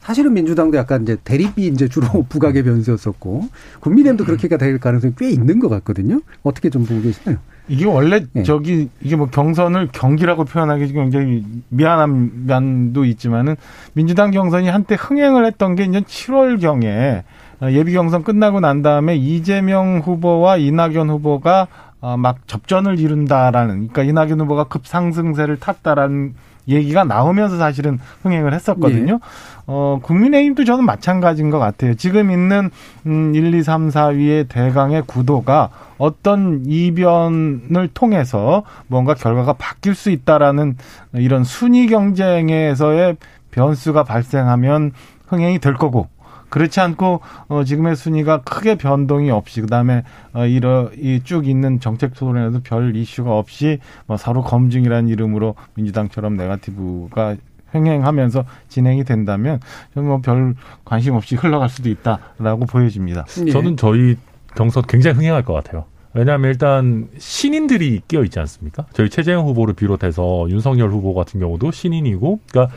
[0.00, 3.48] 사실은 민주당도 약간 이제 대립이 이제 주로 부각의 변수였었고
[3.80, 6.20] 국민의힘도 그렇게 될 가능성이 꽤 있는 것 같거든요.
[6.42, 7.38] 어떻게 좀 보고 계시나요?
[7.68, 8.42] 이게 원래 예.
[8.42, 13.56] 저기 이게 뭐 경선을 경기라고 표현하기 굉장히 미안한 면도 있지만은
[13.92, 17.24] 민주당 경선이 한때 흥행을 했던 게 이제 7월 경에
[17.70, 21.68] 예비 경선 끝나고 난 다음에 이재명 후보와 이낙연 후보가
[22.00, 26.34] 어, 막 접전을 이룬다라는 그러니까 이낙연 후보가 급상승세를 탔다라는
[26.68, 29.20] 얘기가 나오면서 사실은 흥행을 했었거든요.
[29.66, 31.94] 어, 국민의힘도 저는 마찬가지인 것 같아요.
[31.94, 32.70] 지금 있는
[33.06, 40.76] 음, 1, 2, 3, 4위의 대강의 구도가 어떤 이변을 통해서 뭔가 결과가 바뀔 수 있다라는
[41.14, 43.16] 이런 순위 경쟁에서의
[43.50, 44.92] 변수가 발생하면
[45.26, 46.08] 흥행이 될 거고
[46.48, 52.60] 그렇지 않고 어 지금의 순위가 크게 변동이 없이 그다음에 어 이러 이쭉 있는 정책 토론에도
[52.62, 57.36] 별 이슈가 없이 뭐 서로 검증이라는 이름으로 민주당처럼 네가티브가
[57.74, 59.60] 횡행하면서 진행이 된다면
[59.94, 63.26] 저는 뭐 별 관심 없이 흘러갈 수도 있다라고 보여집니다.
[63.46, 63.50] 예.
[63.50, 64.16] 저는 저희
[64.56, 65.84] 경선 굉장히 흥행할 것 같아요.
[66.14, 68.86] 왜냐하면 일단 신인들이 끼어 있지 않습니까?
[68.94, 72.74] 저희 최재형 후보를 비롯해서 윤석열 후보 같은 경우도 신인이고, 그러니까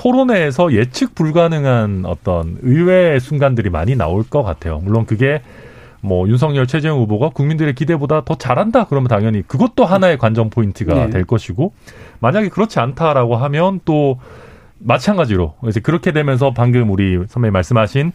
[0.00, 4.80] 토론회에서 예측 불가능한 어떤 의외의 순간들이 많이 나올 것 같아요.
[4.82, 5.42] 물론 그게
[6.00, 11.10] 뭐 윤석열 최재형 후보가 국민들의 기대보다 더 잘한다 그러면 당연히 그것도 하나의 관전 포인트가 네.
[11.10, 11.74] 될 것이고
[12.20, 14.18] 만약에 그렇지 않다라고 하면 또
[14.78, 18.12] 마찬가지로 이제 그렇게 되면서 방금 우리 선배님 말씀하신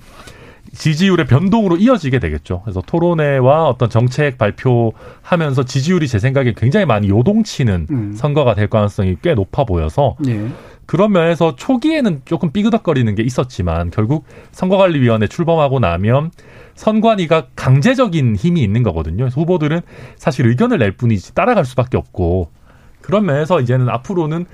[0.73, 2.61] 지지율의 변동으로 이어지게 되겠죠.
[2.63, 8.13] 그래서 토론회와 어떤 정책 발표하면서 지지율이 제 생각에 굉장히 많이 요동치는 음.
[8.15, 10.47] 선거가 될 가능성이 꽤 높아 보여서 예.
[10.86, 16.31] 그런 면에서 초기에는 조금 삐그덕거리는 게 있었지만 결국 선거관리위원회 출범하고 나면
[16.75, 19.25] 선관위가 강제적인 힘이 있는 거거든요.
[19.25, 19.81] 후보들은
[20.17, 22.51] 사실 의견을 낼 뿐이지 따라갈 수밖에 없고
[23.01, 24.45] 그런 면에서 이제는 앞으로는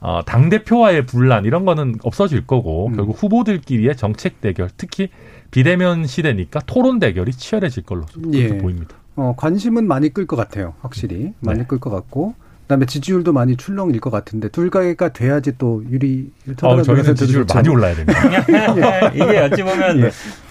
[0.00, 2.96] 어, 당 대표와의 분란 이런 거는 없어질 거고 음.
[2.96, 5.08] 결국 후보들끼리의 정책 대결 특히
[5.50, 8.58] 비대면 시대니까 토론 대결이 치열해질 걸로 좀 예.
[8.58, 8.96] 보입니다.
[9.16, 10.74] 어, 관심은 많이 끌 것 같아요.
[10.80, 11.32] 확실히.
[11.40, 11.66] 많이 네.
[11.66, 12.34] 끌것 같고.
[12.68, 16.30] 그다음에 지지율도 많이 출렁일 것 같은데 둘가가 돼야지 또 유리
[16.62, 18.20] 어, 저희는 지지율 많이 올라야 됩니다.
[19.14, 20.10] 이게 어찌 보면 예.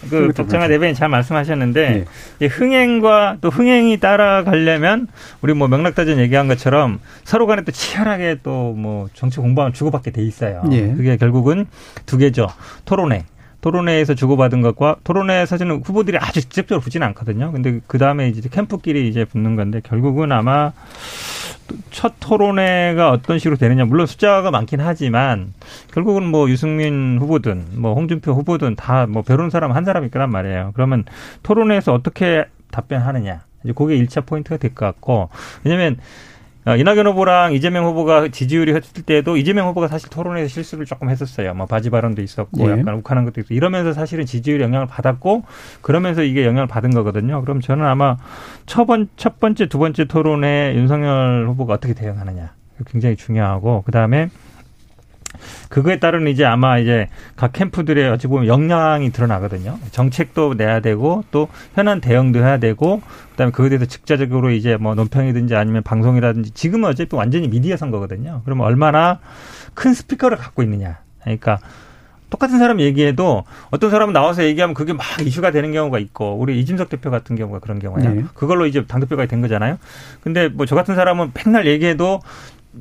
[0.10, 2.06] 그 박정아 대변인 잘 말씀하셨는데
[2.42, 2.46] 예.
[2.46, 5.08] 이 흥행과 또 흥행이 따라가려면
[5.42, 10.22] 우리 뭐 명락다전 얘기한 것처럼 서로 간에 또 치열하게 또 뭐 정치 공방을 주고받게 돼
[10.24, 10.64] 있어요.
[10.72, 10.88] 예.
[10.94, 11.68] 그게 결국은
[12.06, 12.48] 두 개죠.
[12.86, 13.26] 토론회.
[13.62, 17.52] 토론회에서 주고받은 것과 토론회 사실은 후보들이 아주 직접적으로 붙지는 않거든요.
[17.52, 20.72] 근데 그 다음에 이제 캠프끼리 이제 붙는 건데 결국은 아마
[21.92, 23.86] 첫 토론회가 어떤 식으로 되느냐.
[23.86, 25.54] 물론 숫자가 많긴 하지만
[25.94, 30.72] 결국은 뭐 유승민 후보든 뭐 홍준표 후보든 다 뭐 배우는 사람 한 사람이 있란 말이에요.
[30.76, 31.04] 그러면
[31.44, 33.42] 토론회에서 어떻게 답변하느냐.
[33.64, 35.30] 이제 그게 일차 포인트가 될 것 같고.
[35.64, 36.02] 왜냐면 어,
[36.76, 41.54] 이낙연 후보랑 이재명 후보가 지지율이 했을 때도 이재명 후보가 사실 토론에서 실수를 조금 했었어요.
[41.54, 42.80] 뭐 바지 발언도 있었고 네.
[42.80, 45.44] 약간 욱하는 것도 있고 이러면서 사실은 지지율 영향을 받았고
[45.82, 47.42] 그러면서 이게 영향을 받은 거거든요.
[47.42, 48.18] 그럼 저는 아마
[48.66, 52.52] 첫, 번, 첫 번째, 두 번째 토론에 윤석열 후보가 어떻게 대응하느냐
[52.86, 54.30] 굉장히 중요하고 그 다음에
[55.70, 59.80] 그거에 따른 이제 아마 이제 각 캠프들의 어찌 보면 역량이 드러나거든요.
[59.92, 65.56] 정책도 내야 되고 또 현안 대응도 해야 되고 그다음에 그거에 대해서 직접적으로 이제 뭐 논평이든지
[65.56, 68.42] 아니면 방송이라든지 지금은 어차피 완전히 미디어 선거거든요.
[68.46, 69.20] 그러면 얼마나
[69.74, 71.00] 큰 스피커를 갖고 있느냐.
[71.22, 71.60] 그러니까
[72.30, 76.90] 똑같은 사람 얘기해도 어떤 사람은 나와서 얘기하면 그게 막 이슈가 되는 경우가 있고 우리 이준석
[76.90, 78.10] 대표 같은 경우가 그런 경우예요.
[78.10, 78.24] 네.
[78.34, 79.78] 그걸로 이제 당 대표가 된 거잖아요.
[80.22, 82.20] 근데 뭐 저 같은 사람은 맨날 얘기해도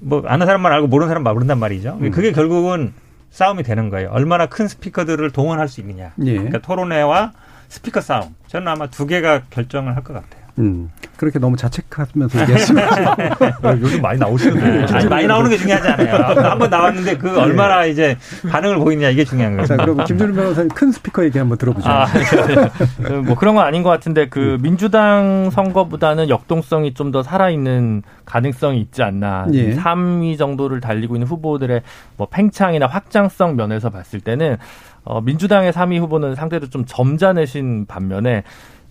[0.01, 1.99] 뭐 아는 사람만 알고 모르는 사람만 모른단 말이죠.
[2.01, 2.11] 음.
[2.11, 2.93] 그게 결국은
[3.31, 4.11] 싸움이 되는 거예요.
[4.11, 6.13] 얼마나 큰 스피커들을 동원할 수 있느냐.
[6.25, 6.33] 예.
[6.35, 7.33] 그러니까 토론회와
[7.69, 8.35] 스피커 싸움.
[8.49, 10.46] 저는 아마 두 개가 결정을 할 것 같아요.
[10.59, 10.91] 음.
[11.17, 14.95] 그렇게 너무 자책하면서 얘기하시면 아, 요즘 많이 나오시는데.
[14.95, 16.15] 아니, 많이 나오는 게 중요하지 않아요.
[16.51, 18.17] 한번 나왔는데 그 얼마나 이제
[18.51, 19.67] 반응을 보이느냐 이게 중요한 거예요.
[19.67, 21.89] 자, 그럼 김준우 변호사님 큰 스피커 얘기 한번 들어보죠.
[21.89, 22.07] 아,
[23.03, 28.81] 그, 뭐 그런 건 아닌 것 같은데 그 민주당 선거보다는 역동성이 좀 더 살아있는 가능성이
[28.81, 29.47] 있지 않나.
[29.53, 29.77] 예.
[29.77, 31.83] 3위 정도를 달리고 있는 후보들의
[32.17, 34.57] 뭐 팽창이나 확장성 면에서 봤을 때는
[35.05, 38.43] 어, 민주당의 3위 후보는 상대로 좀 점잖으신 반면에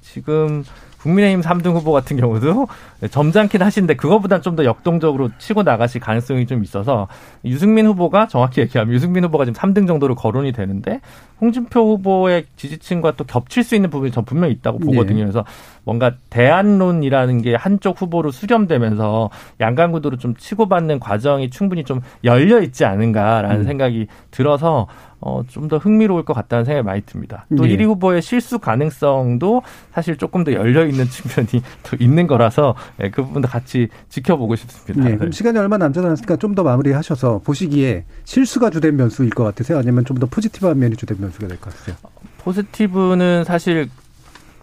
[0.01, 0.63] 지금
[1.05, 2.67] 국민의힘 3등 후보 같은 경우도
[3.11, 7.09] 점잖긴 하신데 그거보단 좀 더 역동적으로 치고 나가실 가능성이 좀 있어서
[7.43, 11.01] 유승민 후보가 정확히 얘기하면 유승민 후보가 지금 3등 정도로 거론이 되는데
[11.41, 15.17] 홍준표 후보의 지지층과 또 겹칠 수 있는 부분이 전 분명히 있다고 보거든요.
[15.17, 15.23] 네.
[15.23, 15.43] 그래서
[15.83, 19.29] 뭔가 대안론이라는 게 한쪽 후보로 수렴되면서
[19.59, 23.63] 양강구도로 좀 치고받는 과정이 충분히 좀 열려 있지 않은가라는 음.
[23.65, 24.87] 생각이 들어서
[25.27, 27.47] 어, 좀 더 흥미로울 것 같다는 생각이 많이 듭니다.
[27.57, 27.75] 또 예.
[27.75, 33.23] 1위 후보의 실수 가능성도 사실 조금 더 열려 있는 측면이 또 있는 거라서 예, 그
[33.23, 35.03] 부분도 같이 지켜보고 싶습니다.
[35.03, 35.17] 네, 네.
[35.17, 39.79] 그럼 시간이 얼마 남지 않았으니까 좀 더 마무리하셔서 보시기에 실수가 주된 변수일 것 같으세요?
[39.79, 41.95] 아니면 좀 더 포지티브한 면이 주된 변수가 될 것 같으세요?
[42.43, 43.89] 포지티브는 사실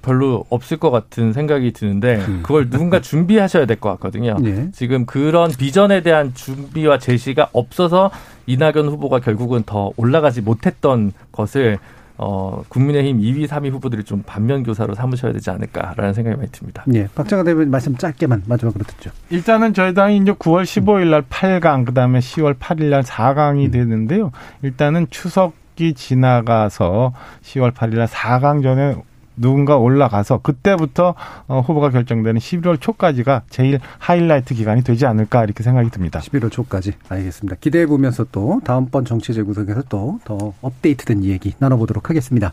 [0.02, 2.40] 별로 없을 것 같은 생각이 드는데 음.
[2.42, 4.36] 그걸 누군가 준비하셔야 될 것 같거든요.
[4.40, 4.68] 네.
[4.72, 8.10] 지금 그런 비전에 대한 준비와 제시가 없어서
[8.46, 11.78] 이낙연 후보가 결국은 더 올라가지 못했던 것을
[12.18, 16.84] 어, 국민의힘 2위, 3위 후보들이 좀 반면 교사로 삼으셔야 되지 않을까라는 생각이 많이 듭니다.
[16.94, 19.10] 예, 박정아 대변인 말씀 짧게만 마지막으로 듣죠.
[19.30, 24.30] 일단은 저희 당이 이제 9월 15일 날 8강, 그 다음에 10월 8일 날 4강이 되는데요.
[24.62, 28.96] 일단은 추석이 지나가서 10월 8일 날 4강 전에
[29.36, 31.14] 누군가 올라가서 그때부터
[31.48, 36.20] 어, 후보가 결정되는 11월 초까지가 제일 하이라이트 기간이 되지 않을까 이렇게 생각이 듭니다.
[36.20, 37.56] 11월 초까지 알겠습니다.
[37.60, 42.52] 기대해 보면서 또 다음번 정치 재 구성에서 또 더 업데이트된 이야기 나눠보도록 하겠습니다.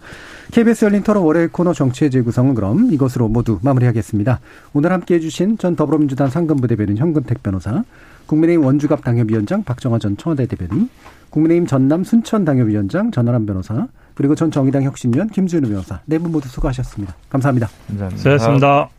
[0.52, 4.40] KBS 열린 토론 월요일 코너 정치의 재구성은 그럼 이것으로 모두 마무리하겠습니다.
[4.74, 7.84] 오늘 함께해 주신 전 더불어민주당 상근부 대변인 현근택 변호사,
[8.28, 10.90] 국민의힘 원주갑 당협위원장 박정화 전 청와대 대변인,
[11.30, 13.88] 국민의힘 전남 순천 당협위원장 전하람 변호사,
[14.20, 17.16] 그리고 전 정의당 혁신위원 김준우 변호사 네 분 모두 수고하셨습니다.
[17.30, 17.70] 감사합니다.
[17.88, 18.18] 감사합니다.
[18.22, 18.90] 수고하셨습니다.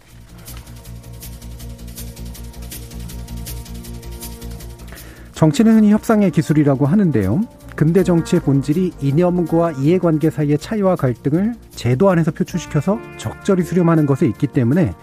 [5.35, 7.43] 정치는 흔히 협상의 기술이라고 하는데요.
[7.77, 14.47] 근대 정치의 본질이 이념과 이해관계 사이의 차이와 갈등을 제도 안에서 표출시켜서 적절히 수렴하는 것에 있기
[14.47, 14.95] 때문에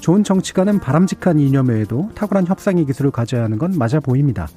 [0.00, 4.48] 좋은 정치가는 바람직한 이념 외에도 탁월한 협상의 기술을 가져야 하는 건 맞아 보입니다.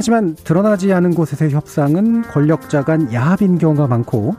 [0.00, 4.34] 하지만 드러나지 않은 곳에서의 협상은 권력자 간 야합인 경우가 많고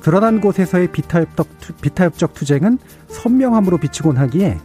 [0.00, 2.78] 드러난 곳에서의 비타협적, 투- 비타협적 투쟁은
[3.08, 4.58] 선명함으로 비치곤 하기에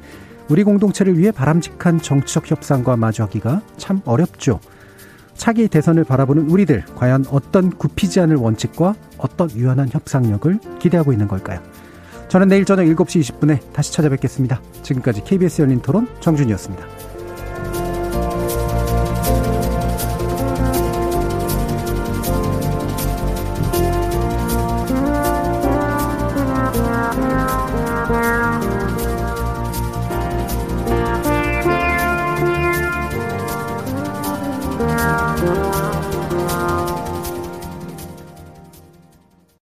[0.50, 4.60] 우리 공동체를 위해 바람직한 정치적 협상과 마주하기가 참 어렵죠.
[5.34, 11.62] 차기 대선을 바라보는 우리들 과연 어떤 굽히지 않을 원칙과 어떤 유연한 협상력을 기대하고 있는 걸까요?
[12.28, 14.62] 저는 내일 저녁 7시 20분에 다시 찾아뵙겠습니다.
[14.84, 17.07] 지금까지 KBS 열린 토론 정준이었습니다.